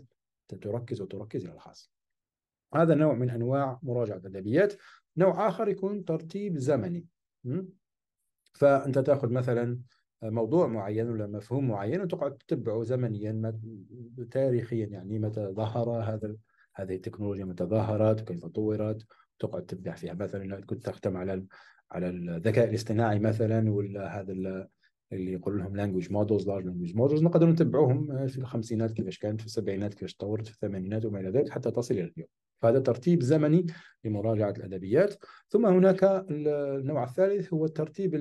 تركز 0.49 1.01
وتركز 1.01 1.45
إلى 1.45 1.55
الخاص 1.55 1.93
هذا 2.75 2.95
نوع 2.95 3.15
من 3.15 3.31
أنواع 3.31 3.79
مراجعة 3.83 4.17
الأدبيات. 4.17 4.75
نوع 5.17 5.49
آخر 5.49 5.69
يكون 5.69 6.05
ترتيب 6.05 6.59
زمني. 6.59 7.07
فأنت 8.53 8.99
تأخذ 8.99 9.31
مثلا 9.31 9.79
موضوع 10.23 10.67
معين 10.67 11.11
ولا 11.11 11.27
مفهوم 11.27 11.69
معين 11.69 12.01
وتقعد 12.01 12.37
تتبعه 12.37 12.83
زمنيا 12.83 13.61
تاريخيا. 14.31 14.87
يعني 14.87 15.19
متى 15.19 15.47
ظهر 15.47 15.91
هذا 15.91 16.37
هذه 16.75 16.95
التكنولوجيا 16.95 17.45
متى 17.45 17.65
ظهرت 17.65 18.23
وكيف 18.23 18.47
طورت. 18.47 19.07
تقعد 19.39 19.67
تتبع 19.67 19.95
فيها. 19.95 20.15
مثلا 20.15 20.61
كنت 20.61 20.87
تخدم 20.87 21.17
على 21.17 21.47
على 21.91 22.09
الذكاء 22.09 22.69
الاصطناعي 22.69 23.19
مثلا 23.19 23.71
ولا 23.71 24.21
هذا 24.21 24.69
اللي 25.13 25.33
يقول 25.33 25.59
لهم 25.59 25.77
language 25.77 26.13
models 26.13 26.49
large 26.49 26.65
language 26.65 26.97
models 26.97 27.23
نقدر 27.23 27.49
نتبعوهم 27.51 28.27
في 28.27 28.39
الخمسينات 28.39 28.93
كيفاش 28.93 29.19
كانت 29.19 29.41
في 29.41 29.47
السبعينات 29.47 29.95
كيفاش 29.95 30.15
تطورت 30.15 30.47
في 30.47 30.53
الثمانينات 30.53 31.05
وما 31.05 31.21
إلى 31.21 31.31
ذلك 31.31 31.51
حتى 31.51 31.71
تصل 31.71 31.95
إلى 31.95 32.13
اليوم. 32.17 32.29
فهذا 32.63 32.79
ترتيب 32.79 33.23
زمني 33.23 33.67
لمراجعة 34.05 34.51
الأدبيات. 34.51 35.15
ثم 35.49 35.67
هناك 35.67 36.25
النوع 36.31 37.05
الثالث 37.05 37.53
هو 37.53 37.65
الترتيب 37.65 38.15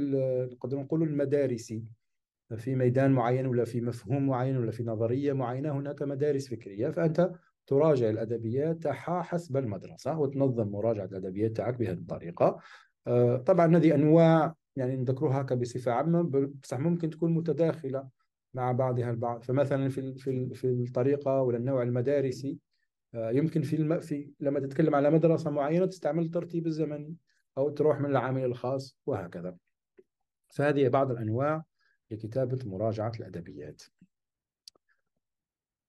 نقدر 0.52 0.80
نقول 0.80 1.04
المدارسي. 1.04 1.84
في 2.58 2.76
ميدان 2.76 3.12
معين 3.12 3.46
ولا 3.46 3.66
في 3.66 3.82
مفهوم 3.82 4.28
معين 4.28 4.58
ولا 4.58 4.72
في 4.72 4.84
نظرية 4.84 5.34
معينة 5.34 5.72
هناك 5.72 6.02
مدارس 6.02 6.48
فكرية. 6.48 6.90
فأنت 6.90 7.32
تراجع 7.68 8.10
الأدبيات 8.10 8.84
تاعها 8.84 9.22
حسب 9.22 9.58
المدرسة 9.58 10.20
وتنظم 10.20 10.68
مراجعة 10.68 11.06
الأدبيات 11.06 11.52
تاعك 11.58 11.78
بهذه 11.78 11.98
الطريقة. 11.98 12.60
آه، 13.08 13.38
طبعا 13.38 13.78
هذه 13.78 13.96
أنواع 13.96 14.56
يعني 14.76 14.96
نذكروها 14.96 15.42
هكا 15.42 15.56
بصفة 15.56 15.92
عامة 15.92 16.22
بصح 16.64 16.80
ممكن 16.80 17.10
تكون 17.10 17.34
متداخلة 17.34 18.10
مع 18.54 18.72
بعضها 18.72 19.12
البعض. 19.12 19.44
فمثلا 19.44 19.90
في 19.90 20.14
في 20.18 20.54
في 20.54 20.68
الطريقة 20.68 21.42
ولا 21.42 21.58
النوع 21.58 21.84
المدارسي 21.84 22.60
آه، 23.14 23.32
يمكن 23.32 23.62
في 23.62 23.76
الم... 23.76 24.00
في 24.00 24.32
لما 24.40 24.60
تتكلم 24.60 24.96
على 24.96 25.12
مدرسة 25.12 25.52
معينة 25.52 25.86
تستعمل 25.86 26.24
الترتيب 26.24 26.68
الزمني 26.68 27.16
أو 27.58 27.70
تروح 27.70 28.00
من 28.00 28.10
العامل 28.10 28.46
الخاص 28.46 28.98
وهكذا. 29.06 29.58
فهذه 30.50 30.88
بعض 30.88 31.12
الأنواع 31.12 31.64
لكتابة 32.12 32.60
مراجعة 32.66 33.12
الأدبيات. 33.20 33.82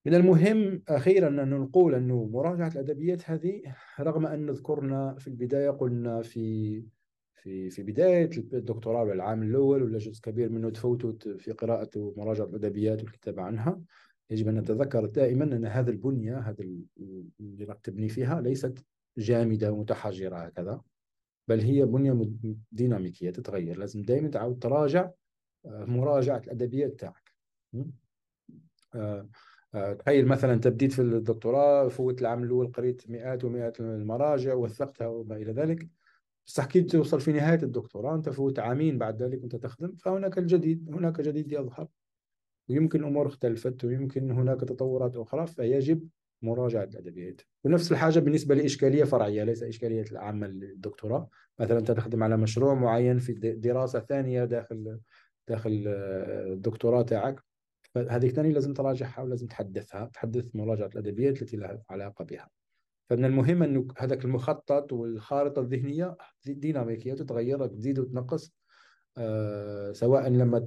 من 0.07 0.15
المهم 0.15 0.83
أخيرا 0.89 1.29
أن 1.29 1.51
نقول 1.51 1.95
أنه 1.95 2.25
مراجعة 2.25 2.69
الأدبيات 2.69 3.31
هذه 3.31 3.63
رغم 4.01 4.27
أن 4.27 4.51
ذكرنا 4.51 5.15
في 5.19 5.29
البداية 5.29 5.71
قلنا 5.71 6.23
في 6.23 6.85
في 7.43 7.71
في 7.71 7.83
بداية 7.83 8.31
الدكتوراه 8.37 9.03
ولا 9.03 9.13
العام 9.13 9.43
الأول 9.43 9.83
ولا 9.83 9.99
جزء 9.99 10.21
كبير 10.23 10.49
منه 10.49 10.71
تفوتوا 10.71 11.13
في 11.39 11.53
قراءة 11.53 11.91
ومراجعة 11.97 12.45
الأدبيات 12.45 13.03
والكتابة 13.03 13.43
عنها. 13.43 13.81
يجب 14.31 14.49
أن 14.49 14.59
نتذكر 14.59 15.07
دائما 15.07 15.45
أن 15.45 15.65
هذه 15.65 15.91
البنية 15.91 16.39
هذا 16.39 16.57
اللي 16.61 17.77
تبني 17.83 18.09
فيها 18.09 18.41
ليست 18.41 18.85
جامدة 19.19 19.77
متحجرة 19.77 20.37
هكذا 20.37 20.81
بل 21.49 21.61
هي 21.61 21.85
بنية 21.85 22.31
ديناميكية 22.73 23.31
تتغير. 23.31 23.79
لازم 23.79 24.03
دائما 24.03 24.29
تعود 24.29 24.59
تراجع 24.59 25.11
آه، 25.67 25.85
مراجعة 25.85 26.39
الأدبيات 26.39 27.01
تاعك. 27.01 27.33
آه، 28.95 29.29
آه، 29.75 29.93
تخيل 29.93 30.27
مثلا 30.27 30.61
بديت 30.61 30.93
في 30.93 31.03
الدكتوراه 31.03 31.89
فوت 31.89 32.21
العام 32.21 32.43
الأول 32.43 32.73
قريت 32.73 33.11
مئات 33.11 33.45
ومئات 33.45 33.81
المراجع 33.81 34.55
وثقتها 34.55 35.07
وما 35.07 35.37
إلى 35.37 35.53
ذلك. 35.53 35.89
بصح 36.47 36.61
كي 36.61 36.91
توصل 36.91 37.21
في 37.21 37.33
نهاية 37.33 37.63
الدكتوراه 37.63 38.15
أنت 38.15 38.29
فوت 38.29 38.59
عامين 38.59 38.99
بعد 38.99 39.23
ذلك 39.23 39.43
أنت 39.43 39.57
تخدم 39.57 39.97
فهناك 39.97 40.39
الجديد 40.39 40.91
هناك 40.95 41.21
جديد 41.21 41.53
يظهر. 41.53 41.89
ويمكن 42.69 43.01
الأمور 43.01 43.27
اختلفت 43.27 43.85
ويمكن 43.85 44.31
هناك 44.31 44.61
تطورات 44.61 45.17
أخرى 45.17 45.47
فيجب 45.47 46.09
مراجعة 46.43 46.85
الأدبيات. 46.85 47.41
ونفس 47.65 47.93
الحاجة 47.93 48.19
بالنسبة 48.19 48.55
لإشكالية 48.55 49.05
فرعية 49.05 49.45
ليس 49.45 49.63
إشكالية 49.63 50.05
العامة 50.13 50.47
للدكتوراه. 50.47 51.29
مثلا 51.59 51.79
أنت 51.79 51.91
تخدم 51.91 52.23
على 52.23 52.37
مشروع 52.37 52.75
معين 52.75 53.19
في 53.19 53.33
دراسة 53.53 54.01
ثانية 54.01 54.45
داخل 54.45 54.99
داخل 55.49 55.85
آه، 55.89 56.53
الدكتوراه 56.53 57.03
تاعك 57.03 57.45
فهذه 57.95 58.29
ثاني 58.29 58.53
لازم 58.53 58.75
تراجعها 58.75 59.23
ولازم 59.23 59.47
تحدثها 59.47 60.11
تحدث 60.15 60.57
مراجعة 60.57 60.87
الأدبيات 60.87 61.43
التي 61.43 61.57
لها 61.57 61.83
علاقة 61.91 62.25
بها. 62.25 62.49
فمن 63.13 63.25
المهم 63.25 63.63
أنه 63.63 63.89
هذاك 63.99 64.25
المخطط 64.25 64.93
والخارطة 64.93 65.61
الذهنية 65.61 66.17
ديناميكية 66.47 67.15
تتغير 67.15 67.67
تزيد 67.67 67.99
وتنقص. 67.99 68.53
آه 69.19 69.93
سواء 69.93 70.29
لما 70.29 70.67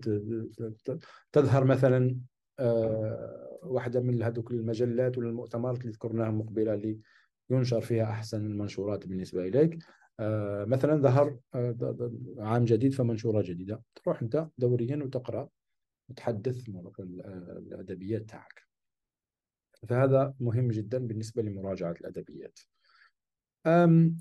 تظهر 1.32 1.64
مثلا 1.64 2.18
آه 2.60 3.60
واحدة 3.64 4.00
من 4.00 4.24
هذوك 4.24 4.52
المجلات 4.52 5.18
ولا 5.18 5.30
المؤتمرات 5.30 5.82
اللي 5.82 5.92
ذكرناها 5.92 6.32
مقبلة 6.32 6.74
اللي 6.74 7.00
ينشر 7.50 7.82
فيها 7.82 8.04
أحسن 8.04 8.46
المنشورات 8.46 9.08
بالنسبة 9.08 9.48
إليك. 9.48 9.80
آه 10.20 10.66
مثلا 10.66 11.02
ظهر 11.02 11.38
عام 12.38 12.66
جديد 12.66 12.94
فمنشورة 12.94 13.42
جديدة. 13.42 13.84
تروح 13.96 14.22
أنت 14.22 14.48
دوريا 14.58 15.04
وتقرأ 15.04 15.50
وتحدث 16.10 16.70
الأدبيات 17.00 18.22
تاعك. 18.22 18.65
فهذا 19.86 20.34
مهم 20.40 20.68
جدا 20.68 21.08
بالنسبة 21.08 21.42
لمراجعة 21.42 21.92
الأدبيات. 21.92 22.60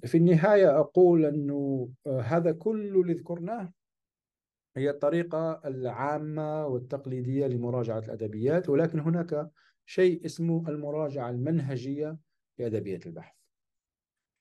في 0.04 0.14
النهاية 0.14 0.80
أقول 0.80 1.24
أنه 1.24 1.90
آه، 2.06 2.20
هذا 2.20 2.52
كل 2.52 3.00
اللي 3.00 3.14
ذكرناه 3.14 3.72
هي 4.76 4.90
الطريقة 4.90 5.60
العامة 5.64 6.66
والتقليدية 6.66 7.46
لمراجعة 7.46 7.98
الأدبيات 7.98 8.68
ولكن 8.68 9.00
هناك 9.00 9.50
شيء 9.86 10.24
اسمه 10.24 10.68
المراجعة 10.68 11.30
المنهجية 11.30 12.18
لأدبيات 12.58 13.06
البحث. 13.06 13.34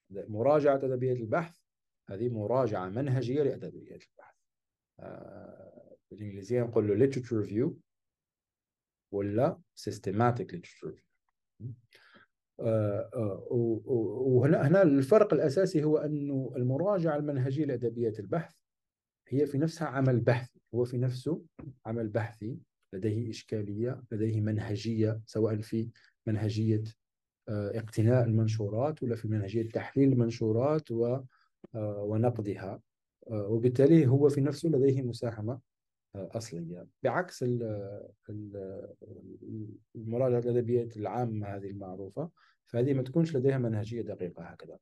مراجعة 0.09 0.75
أدبيات 0.75 1.17
البحث 1.17 1.57
هذه 2.09 2.29
مراجعة 2.29 2.89
منهجية 2.89 3.43
لأدبيات 3.43 4.03
البحث. 4.11 4.35
آه، 4.99 5.95
بالإنجليزية 6.11 6.61
نقول 6.61 6.87
له 6.87 7.07
literature 7.07 7.45
review 7.45 7.73
ولا 9.11 9.61
systematic 9.75 10.45
literature 10.53 10.87
review. 10.87 11.12
وهنا 12.59 14.67
هنا 14.67 14.81
الفرق 14.81 15.33
الأساسي 15.33 15.83
هو 15.83 15.97
أنه 15.97 16.53
المراجعة 16.55 17.17
المنهجية 17.17 17.65
لأدبيات 17.65 18.19
البحث 18.19 18.53
هي 19.27 19.45
في 19.45 19.57
نفسها 19.57 19.87
عمل 19.87 20.19
بحثي 20.19 20.61
هو 20.75 20.85
في 20.85 20.97
نفسه 20.97 21.41
عمل 21.85 22.09
بحثي 22.09 22.57
لديه 22.93 23.29
إشكالية 23.29 24.03
لديه 24.11 24.41
منهجية 24.41 25.21
سواء 25.25 25.61
في 25.61 25.89
منهجية 26.27 26.83
آه، 27.49 27.79
اقتناء 27.79 28.25
المنشورات 28.25 29.03
ولا 29.03 29.15
في 29.15 29.27
منهجية 29.27 29.69
تحليل 29.69 30.11
المنشورات 30.11 30.91
ونقدها 31.73 32.81
وبالتالي 33.27 34.07
هو 34.07 34.29
في 34.29 34.41
نفسه 34.41 34.69
لديه 34.69 35.01
مساهمة 35.01 35.59
أصلية 36.15 36.87
بعكس 37.03 37.45
المراجعة 39.95 40.39
الأدبيات 40.39 40.97
العامة 40.97 41.47
هذه 41.47 41.69
المعروفة 41.69 42.29
فهذه 42.65 42.93
ما 42.93 43.03
تكونش 43.03 43.35
لديها 43.35 43.57
منهجية 43.57 44.01
دقيقة 44.01 44.43
هكذا. 44.43 44.77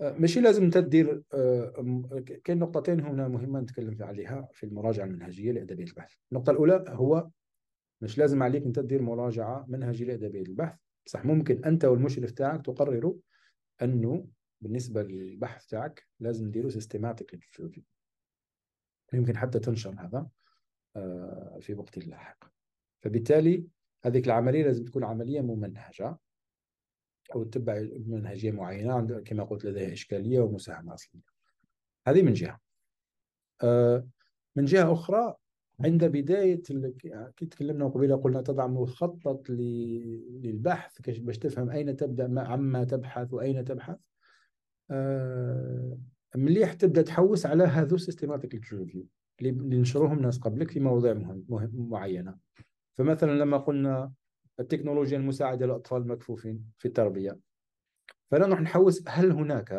آه، 0.00 0.12
ماشي 0.18 0.40
لازم 0.40 0.70
تدير 0.70 1.22
آه، 1.34 2.24
كاين 2.44 2.58
نقطتين 2.58 3.00
هنا 3.00 3.28
مهمة 3.28 3.60
نتكلم 3.60 3.96
عليها 4.00 4.48
في 4.52 4.66
المراجعة 4.66 5.04
المنهجية 5.04 5.52
لأدبية 5.52 5.84
البحث. 5.84 6.14
النقطة 6.32 6.50
الأولى 6.50 6.84
هو 6.88 7.28
مش 8.00 8.18
لازم 8.18 8.42
عليك 8.42 8.64
أن 8.64 8.72
تدير 8.72 9.02
مراجعة 9.02 9.64
منهجية 9.68 10.04
لأدبية 10.04 10.42
البحث. 10.42 10.78
صح 11.06 11.24
ممكن 11.24 11.64
أنت 11.64 11.84
والمشرف 11.84 12.30
تاعك 12.30 12.66
تقرروا 12.66 13.14
أنه 13.82 14.26
بالنسبة 14.60 15.02
للبحث 15.02 15.66
تاعك 15.66 16.04
لازم 16.20 16.46
نديروا 16.46 16.70
سيستماتيك 16.70 17.38
يمكن 19.12 19.36
حتى 19.36 19.58
تنشر 19.58 19.94
هذا. 19.98 20.26
في 21.60 21.74
وقت 21.74 21.98
لاحق. 21.98 22.44
فبالتالي 23.02 23.66
هذه 24.04 24.18
العملية 24.18 24.64
لازم 24.64 24.84
تكون 24.84 25.04
عملية 25.04 25.40
ممنهجة 25.40 26.18
أو 27.34 27.44
تتبع 27.44 27.86
منهجية 28.06 28.50
معينة 28.50 29.20
كما 29.20 29.44
قلت 29.44 29.64
لديها 29.64 29.92
إشكالية 29.92 30.40
ومساهمة 30.40 30.94
أصلية. 30.94 31.22
هذه 32.06 32.22
من 32.22 32.32
جهة. 32.32 32.60
آه، 33.62 34.08
من 34.56 34.64
جهة 34.64 34.92
أخرى 34.92 35.34
عند 35.80 36.04
بداية 36.04 36.62
كي 37.36 37.46
تكلمنا 37.46 37.88
قبيلة 37.88 38.16
قلنا 38.16 38.42
تضع 38.42 38.66
مخطط 38.66 39.50
للبحث 39.50 41.00
باش 41.00 41.38
تفهم 41.38 41.70
أين 41.70 41.96
تبدأ 41.96 42.40
عما 42.40 42.84
تبحث 42.84 43.32
وأين 43.32 43.64
تبحث. 43.64 43.96
آه، 44.90 45.98
مليح 46.34 46.72
تبدأ 46.72 47.02
تحوس 47.02 47.46
على 47.46 47.64
هذو 47.64 47.96
systematic 47.96 48.72
review 48.72 49.06
اللي 49.40 49.76
نشروهم 49.76 50.22
ناس 50.22 50.38
قبلك 50.38 50.70
في 50.70 50.80
مواضيع 50.80 51.14
مهم 51.48 51.88
معينة. 51.90 52.36
فمثلا 52.94 53.32
لما 53.32 53.56
قلنا 53.56 54.12
التكنولوجيا 54.60 55.18
المساعدة 55.18 55.66
للأطفال 55.66 56.02
المكفوفين 56.02 56.64
في 56.78 56.88
التربية 56.88 57.38
فلا 58.30 58.46
نحوس 58.46 59.02
هل 59.08 59.30
هناك 59.30 59.72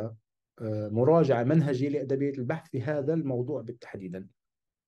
آه، 0.61 0.89
مراجعة 0.89 1.43
منهجية 1.43 1.89
لأدبية 1.89 2.33
البحث 2.33 2.69
في 2.69 2.81
هذا 2.81 3.13
الموضوع 3.13 3.61
بالتحديدا؟ 3.61 4.27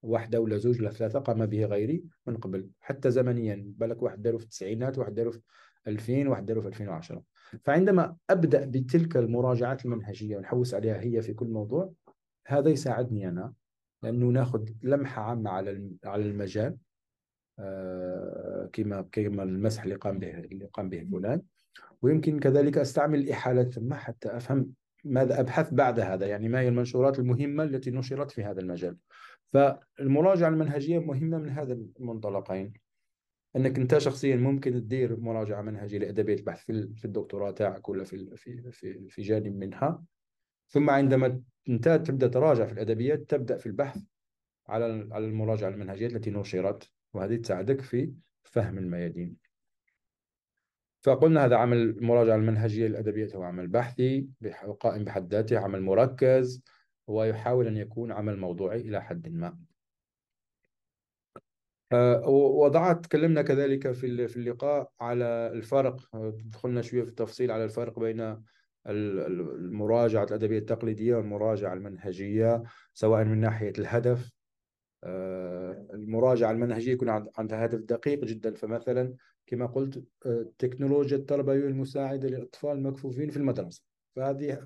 واحدة 0.03 0.39
ولا 0.39 0.57
زوج 0.57 0.81
ولا 0.81 0.91
ثلاثة 0.91 1.19
قام 1.19 1.45
به 1.45 1.65
غيري 1.65 2.03
من 2.25 2.37
قبل 2.37 2.69
حتى 2.79 3.11
زمنيا. 3.11 3.73
بالك 3.77 4.01
واحد 4.01 4.21
داروا 4.21 4.39
في 4.39 4.45
التسعينات 4.45 4.97
واحد 4.97 5.15
داروا 5.15 5.31
في 5.31 5.41
2000 5.87 6.27
واحد 6.27 6.45
داروا 6.45 6.61
في 6.61 6.67
2010 6.67 7.23
فعندما 7.63 8.15
أبدأ 8.29 8.65
بتلك 8.65 9.17
المراجعات 9.17 9.85
المنهجية 9.85 10.37
ونحوس 10.37 10.73
عليها 10.73 11.01
هي 11.01 11.21
في 11.21 11.33
كل 11.33 11.47
موضوع 11.47 11.93
هذا 12.47 12.69
يساعدني 12.69 13.29
أنا 13.29 13.53
لأنه 14.03 14.25
ناخذ 14.25 14.65
لمحة 14.83 15.21
عامة 15.21 15.49
على 15.49 15.91
على 16.05 16.23
المجال 16.23 16.77
آه، 17.59 18.69
كما 18.73 19.01
كما 19.11 19.43
المسح 19.43 19.83
اللي 19.83 19.95
قام 19.95 20.19
به 20.19 20.39
اللي 20.39 20.65
قام 20.65 20.89
به 20.89 21.07
فلان. 21.11 21.41
ويمكن 22.01 22.39
كذلك 22.39 22.77
أستعمل 22.77 23.19
الاحالات 23.19 23.73
ثم 23.73 23.93
حتى 23.93 24.37
أفهم 24.37 24.73
ماذا 25.03 25.39
أبحث 25.39 25.73
بعد 25.73 25.99
هذا 25.99 26.27
يعني 26.27 26.49
ما 26.49 26.59
هي 26.59 26.67
المنشورات 26.67 27.19
المهمة 27.19 27.63
التي 27.63 27.91
نشرت 27.91 28.31
في 28.31 28.43
هذا 28.43 28.61
المجال. 28.61 28.97
فالمراجعة 29.53 30.49
المنهجية 30.49 30.99
مهمة 30.99 31.37
من 31.37 31.49
هذا 31.49 31.73
المنطلقين. 31.73 32.73
أنك 33.55 33.79
أنت 33.79 33.97
شخصيا 33.97 34.35
ممكن 34.35 34.71
تدير 34.71 35.19
مراجعة 35.19 35.61
منهجية 35.61 35.97
لادبيه 35.97 36.35
البحث 36.35 36.65
في 36.65 37.05
الدكتوراه 37.05 37.51
تاعك 37.51 37.89
ولا 37.89 38.03
في 38.03 38.35
في 38.35 38.71
في 38.71 39.09
في 39.09 39.21
جانب 39.21 39.55
منها. 39.55 40.03
ثم 40.67 40.89
عندما 40.89 41.41
انت 41.69 41.89
تبدأ 41.89 42.27
تراجع 42.27 42.65
في 42.65 42.73
الأدبيات 42.73 43.19
تبدأ 43.19 43.57
في 43.57 43.65
البحث 43.65 44.01
على 44.67 45.09
على 45.11 45.25
المراجعة 45.25 45.69
المنهجية 45.69 46.07
التي 46.07 46.31
نشرت 46.31 46.91
وهذه 47.13 47.35
تساعدك 47.35 47.81
في 47.81 48.13
فهم 48.43 48.77
الميادين. 48.77 49.37
فقلنا 51.01 51.45
هذا 51.45 51.55
عمل 51.55 51.77
المراجعه 51.77 52.35
المنهجية 52.35 52.87
للأدبيات 52.87 53.35
هو 53.35 53.43
عمل 53.43 53.67
بحثي 53.67 54.27
قائم 54.79 55.03
بحد 55.03 55.33
ذاته 55.33 55.59
عمل 55.59 55.81
مركز 55.81 56.63
ويحاول 57.07 57.67
أن 57.67 57.77
يكون 57.77 58.11
عمل 58.11 58.37
موضوعي 58.37 58.81
إلى 58.81 59.01
حد 59.01 59.29
ما. 59.29 59.57
آه، 61.91 62.27
وضعت 62.29 63.05
تكلمنا 63.05 63.41
كذلك 63.41 63.91
في 63.91 64.35
اللقاء 64.37 64.91
على 65.01 65.51
الفرق. 65.53 66.15
دخلنا 66.45 66.81
شوية 66.81 67.03
في 67.03 67.09
التفصيل 67.09 67.51
على 67.51 67.63
الفرق 67.63 67.99
بين 67.99 68.43
المراجعة 68.87 70.23
الأدبية 70.23 70.57
التقليدية 70.57 71.15
والمراجعة 71.15 71.73
المنهجية 71.73 72.63
سواء 72.93 73.23
من 73.23 73.37
ناحية 73.37 73.73
الهدف. 73.79 74.31
آه، 75.03 75.87
المراجعة 75.93 76.51
المنهجية 76.51 76.91
يكون 76.91 77.09
عندها 77.37 77.65
هدف 77.65 77.79
دقيق 77.79 78.25
جدا. 78.25 78.53
فمثلا 78.53 79.13
كما 79.45 79.65
قلت 79.65 80.03
التكنولوجيا 80.25 81.17
التربوية 81.17 81.67
المساعدة 81.67 82.29
للأطفال 82.29 82.71
المكفوفين 82.71 83.29
في 83.29 83.37
المدرسة. 83.37 83.83
فهذه 84.15 84.59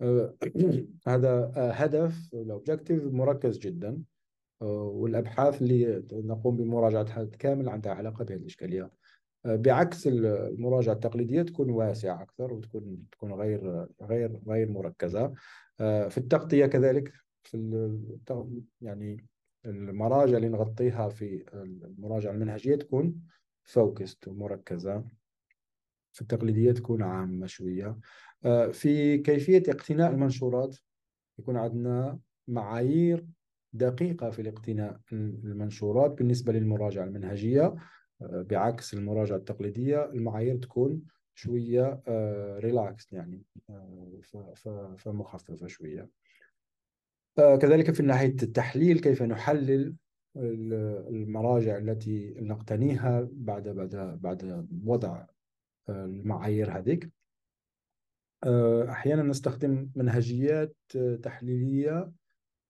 آه، 0.00 0.34
هذا 1.08 1.52
هدف 1.56 2.34
الأوبجكتيف 2.34 3.04
مركز 3.04 3.58
جدا. 3.58 4.02
والأبحاث 4.60 5.62
اللي 5.62 6.04
نقوم 6.12 6.56
بمراجعتها 6.56 7.24
كامل 7.24 7.68
عندها 7.68 7.92
علاقة 7.92 8.24
بهذه 8.24 8.38
الاشكاليه 8.38 8.90
بعكس 9.46 10.06
المراجعة 10.06 10.92
التقليدية 10.92 11.42
تكون 11.42 11.70
واسعة 11.70 12.22
أكثر 12.22 12.52
وتكون 12.52 13.06
تكون 13.12 13.32
غير 13.32 13.86
غير 14.02 14.40
غير 14.48 14.70
مركزة. 14.70 15.32
في 15.78 16.18
التغطية 16.18 16.66
كذلك 16.66 17.12
في 17.42 17.56
يعني 18.80 19.26
المراجع 19.66 20.36
اللي 20.36 20.48
نغطيها 20.48 21.08
في 21.08 21.44
المراجعة 21.54 22.32
المنهجية 22.32 22.76
تكون 22.76 23.20
فوكست 23.64 24.28
ومركزة. 24.28 25.04
في 26.12 26.22
التقليدية 26.22 26.72
تكون 26.72 27.02
عامة 27.02 27.46
شوية. 27.46 27.98
في 28.72 29.18
كيفية 29.18 29.62
اقتناء 29.68 30.10
المنشورات 30.10 30.76
يكون 31.38 31.56
عندنا 31.56 32.18
معايير 32.48 33.26
دقيقة 33.72 34.30
في 34.30 34.42
الاقتناء 34.42 35.00
المنشورات 35.12 36.10
بالنسبة 36.10 36.52
للمراجعة 36.52 37.04
المنهجية. 37.04 37.64
آه، 37.64 37.76
بعكس 38.20 38.94
المراجعة 38.94 39.36
التقليدية 39.36 40.04
المعايير 40.04 40.56
تكون 40.56 41.02
شوية 41.34 42.02
ريلاكس 42.58 43.12
آه، 43.12 43.16
يعني 43.16 43.42
آه، 43.70 44.94
فمخففة 44.98 45.66
شوية. 45.66 46.08
كذلك 47.36 47.94
في 47.94 48.02
ناحية 48.02 48.36
التحليل 48.42 49.00
كيف 49.00 49.22
نحلل 49.22 49.96
المراجع 50.36 51.78
التي 51.78 52.34
نقتنيها 52.38 53.28
بعد 53.32 53.68
بعد 53.68 54.18
بعد 54.22 54.68
وضع 54.84 55.26
المعايير 55.88 56.78
هذيك. 56.78 57.10
أحيانا 58.88 59.22
نستخدم 59.22 59.90
منهجيات 59.96 60.76
تحليلية 61.22 62.12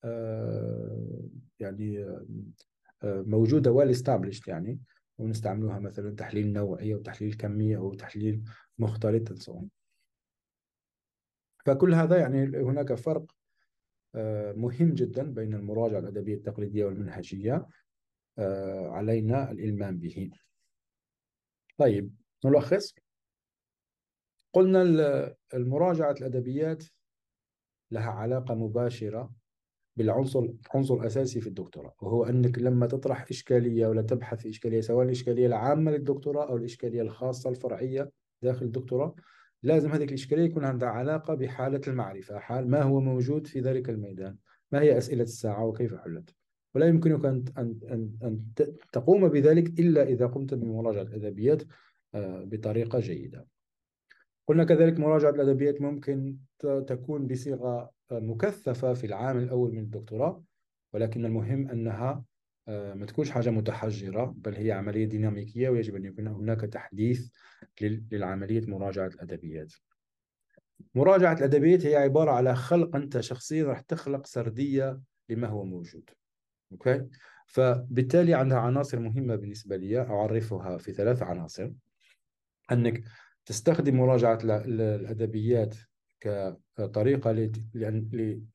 آه، 0.05 1.29
يعني 1.61 2.05
آه، 3.03 3.25
موجودة 3.27 3.73
ويل 3.73 3.91
استابليشد 3.91 4.49
يعني. 4.49 4.81
ونستعملوها 5.19 5.79
مثلا 5.79 6.17
تحليل 6.17 6.53
نوعي 6.53 6.95
أو 6.95 6.99
تحليل 6.99 7.35
كمي 7.35 7.77
أو 7.77 7.95
تحليل 7.95 8.43
مختلط 8.79 9.33
فكل 11.67 11.95
هذا 11.95 12.19
يعني 12.19 12.45
هناك 12.45 12.95
فرق 12.95 13.37
آه، 14.15 14.53
مهم 14.53 14.95
جدا 14.95 15.23
بين 15.23 15.55
المراجعة 15.55 15.99
الأدبية 15.99 16.35
التقليدية 16.35 16.85
والمنهجية 16.85 17.67
علينا 18.89 19.51
الإلمام 19.51 19.99
به. 19.99 20.31
طيب 21.79 22.15
نلخص 22.45 22.95
قلنا 24.53 24.83
المراجعة 25.55 26.11
الأدبيات 26.11 26.85
لها 27.91 28.11
علاقة 28.11 28.55
مباشرة 28.55 29.31
بالعنصر 29.97 30.49
عنصر 30.75 31.07
أساسي 31.07 31.41
في 31.41 31.47
الدكتوراه 31.47 31.95
وهو 32.01 32.25
أنك 32.25 32.59
لما 32.59 32.87
تطرح 32.87 33.27
إشكالية 33.31 33.87
ولا 33.87 34.03
تبحث 34.03 34.41
في 34.41 34.49
إشكالية 34.49 34.81
سواء 34.81 35.05
الإشكالية 35.07 35.47
العامة 35.47 35.91
للدكتوراه 35.91 36.49
أو 36.49 36.57
الإشكالية 36.57 37.03
الخاصة 37.03 37.51
الفرعية 37.51 38.11
داخل 38.43 38.67
الدكتوراه 38.67 39.15
لازم 39.63 39.93
هذه 39.93 40.05
الإشكالية 40.05 40.45
يكون 40.45 40.65
عندها 40.65 40.89
علاقة 40.89 41.35
بحالة 41.35 41.81
المعرفة 41.89 42.39
حال 42.39 42.71
ما 42.71 42.83
هو 42.83 43.01
موجود 43.01 43.47
في 43.47 43.61
ذلك 43.61 43.91
الميدان 43.91 44.37
ما 44.73 44.81
هي 44.81 44.99
أسئلة 44.99 45.23
الساعة 45.23 45.65
وكيف 45.65 45.95
حلت. 45.95 46.35
ولا 46.75 46.87
يمكنك 46.87 47.25
أن 47.25 47.45
أن 47.59 47.79
أن, 47.91 48.11
أن 48.23 48.41
تقوم 48.93 49.29
بذلك 49.29 49.81
إلا 49.81 50.03
إذا 50.03 50.27
قمت 50.27 50.55
بمراجعة 50.55 51.03
الأدبيات 51.03 51.63
آه، 52.15 52.45
بطريقة 52.45 52.99
جيدة. 53.01 53.47
قلنا 54.47 54.65
كذلك 54.65 54.99
مراجعة 54.99 55.31
الأدبيات 55.31 55.81
ممكن 55.81 56.37
تكون 56.87 57.27
بصيغة 57.27 57.96
مكثفة 58.11 58.95
في 58.95 59.07
العام 59.07 59.39
الأول 59.39 59.73
من 59.73 59.79
الدكتوراه 59.79 60.43
ولكن 60.93 61.25
المهم 61.25 61.69
أنها 61.69 62.25
آه، 62.69 62.95
ما 62.95 63.07
تكونش 63.07 63.31
حاجة 63.31 63.51
متحجرة 63.51 64.35
بل 64.37 64.55
هي 64.55 64.73
عملية 64.73 65.05
ديناميكية 65.05 65.69
ويجب 65.69 65.97
أن 65.97 66.05
يكون 66.05 66.27
هناك 66.27 66.61
تحديث 66.61 67.29
للعملية 67.81 68.67
مراجعة 68.67 69.07
الأدبيات. 69.07 69.73
مراجعة 70.95 71.33
الأدبيات 71.33 71.87
هي 71.87 71.97
عبارة 71.97 72.31
على 72.31 72.55
خلق 72.55 72.97
أنت 72.97 73.21
شخصيا 73.21 73.65
راح 73.65 73.81
تخلق 73.81 74.27
سردية 74.27 75.01
لما 75.29 75.49
هو 75.49 75.65
موجود. 75.65 76.11
أوكي؟ 76.73 77.07
فبالتالي 77.47 78.35
عندها 78.35 78.59
عناصر 78.59 78.99
مهمة 78.99 79.37
بالنسبة 79.37 79.77
لي 79.77 80.01
أعرفها 80.01 80.79
في 80.79 80.93
ثلاث 80.93 81.23
عناصر. 81.23 81.71
أنك 82.73 83.03
تستخدم 83.47 83.97
مراجعة 83.97 84.39
الأدبيات 84.45 85.75
كطريقة 86.21 87.51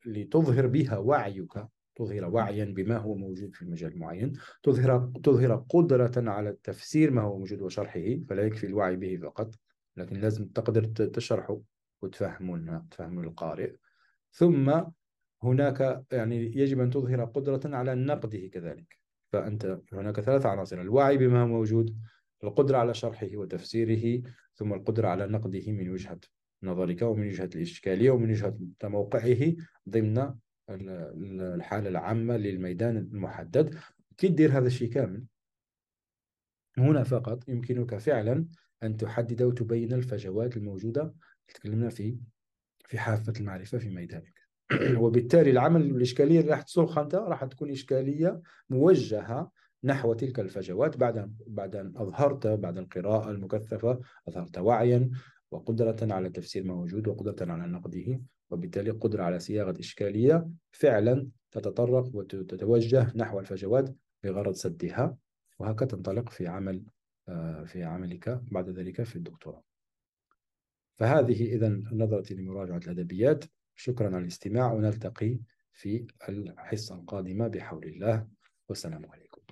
لتظهر 0.06 0.66
بها 0.66 0.98
وعيك 0.98 1.52
تظهر 1.94 2.24
وعيا 2.24 2.64
بما 2.64 2.96
هو 2.96 3.14
موجود 3.14 3.54
في 3.54 3.64
مجال 3.64 3.98
معين 3.98 4.32
تظهر 4.62 5.12
تظهر 5.22 5.66
قدرة 5.68 6.30
على 6.30 6.56
تفسير 6.62 7.10
ما 7.10 7.22
هو 7.22 7.38
موجود 7.38 7.62
وشرحه 7.62 8.16
فلا 8.28 8.42
يكفي 8.42 8.66
الوعي 8.66 8.96
به 8.96 9.16
فقط 9.16 9.54
لكن 9.96 10.16
لازم 10.16 10.48
تقدر 10.48 10.84
تشرحه 10.84 11.60
وتفهمون 12.02 12.88
تفهمون 12.90 13.24
القارئ 13.24 13.72
ثم 14.30 14.82
هناك 15.42 16.04
يعني 16.12 16.56
يجب 16.56 16.80
أن 16.80 16.90
تظهر 16.90 17.24
قدرة 17.24 17.76
على 17.76 17.94
نقده 17.94 18.46
كذلك. 18.46 18.98
فأنت 19.32 19.80
هناك 19.92 20.20
ثلاث 20.20 20.46
عناصر 20.46 20.80
الوعي 20.80 21.16
بما 21.16 21.42
هو 21.42 21.46
موجود 21.46 21.96
القدرة 22.44 22.78
على 22.78 22.94
شرحه 22.94 23.28
وتفسيره 23.34 24.22
ثم 24.54 24.72
القدرة 24.72 25.08
على 25.08 25.26
نقده 25.26 25.72
من 25.72 25.88
وجهة 25.90 26.20
نظرك 26.62 27.02
ومن 27.02 27.28
وجهة 27.28 27.50
الإشكالية 27.54 28.10
ومن 28.10 28.30
وجهة 28.30 28.58
موقعه 28.84 29.54
ضمن 29.88 30.34
الحالة 30.70 31.88
العامة 31.88 32.36
للميدان 32.36 32.96
المحدد. 32.96 33.74
كي 34.16 34.28
دير 34.28 34.58
هذا 34.58 34.66
الشيء 34.66 34.92
كامل 34.92 35.24
هنا 36.78 37.04
فقط 37.04 37.48
يمكنك 37.48 37.98
فعلا 37.98 38.46
أن 38.82 38.96
تحدد 38.96 39.42
وتبين 39.42 39.92
الفجوات 39.92 40.56
الموجودة 40.56 41.14
تكلمنا 41.48 41.88
في 41.88 42.18
في 42.86 42.98
حافة 42.98 43.32
المعرفة 43.40 43.78
في 43.78 43.88
ميدانك. 43.88 44.34
وبالتالي 45.02 45.50
العمل 45.50 45.82
الإشكالية 45.82 46.40
اللي 46.40 46.50
راح 46.50 46.62
تصرخ 46.62 46.98
أنت 46.98 47.14
راح 47.14 47.44
تكون 47.44 47.70
إشكالية 47.70 48.40
موجهة 48.70 49.50
نحو 49.84 50.12
تلك 50.14 50.40
الفجوات 50.40 50.96
بعد 50.96 51.36
بعد 51.46 51.76
أن 51.76 51.92
أظهرت 51.96 52.46
بعد 52.46 52.78
القراءة 52.78 53.30
المكثفة 53.30 54.00
أظهرت 54.28 54.58
وعيا. 54.58 55.10
وقدرة 55.52 55.96
على 56.14 56.30
تفسير 56.30 56.64
ما 56.64 56.74
موجود 56.74 57.08
وقدرة 57.08 57.52
على 57.52 57.72
نقده 57.72 58.20
وبالتالي 58.50 58.90
قدرة 58.90 59.22
على 59.22 59.38
صياغة 59.38 59.74
إشكالية 59.80 60.48
فعلا 60.72 61.28
تتطرق 61.50 62.16
وتتوجه 62.16 63.12
نحو 63.16 63.40
الفجوات 63.40 63.94
بغرض 64.24 64.54
سدها 64.54 65.16
وهكذا 65.58 65.88
تنطلق 65.88 66.28
في 66.28 66.46
عمل 66.46 66.84
آه، 67.28 67.64
في 67.64 67.84
عملك 67.84 68.40
بعد 68.42 68.68
ذلك 68.68 69.02
في 69.02 69.16
الدكتوراه. 69.16 69.62
فهذه 70.96 71.54
إذا 71.54 71.68
نظرتي 71.92 72.34
لمراجعة 72.34 72.76
الأدبيات. 72.76 73.44
شكرا 73.74 74.06
على 74.06 74.18
الاستماع. 74.18 74.72
ونلتقي 74.72 75.38
في 75.72 76.06
الحصة 76.28 76.94
القادمة 76.94 77.48
بحول 77.48 77.84
الله. 77.84 78.28
والسلام 78.68 79.06
عليكم. 79.06 79.42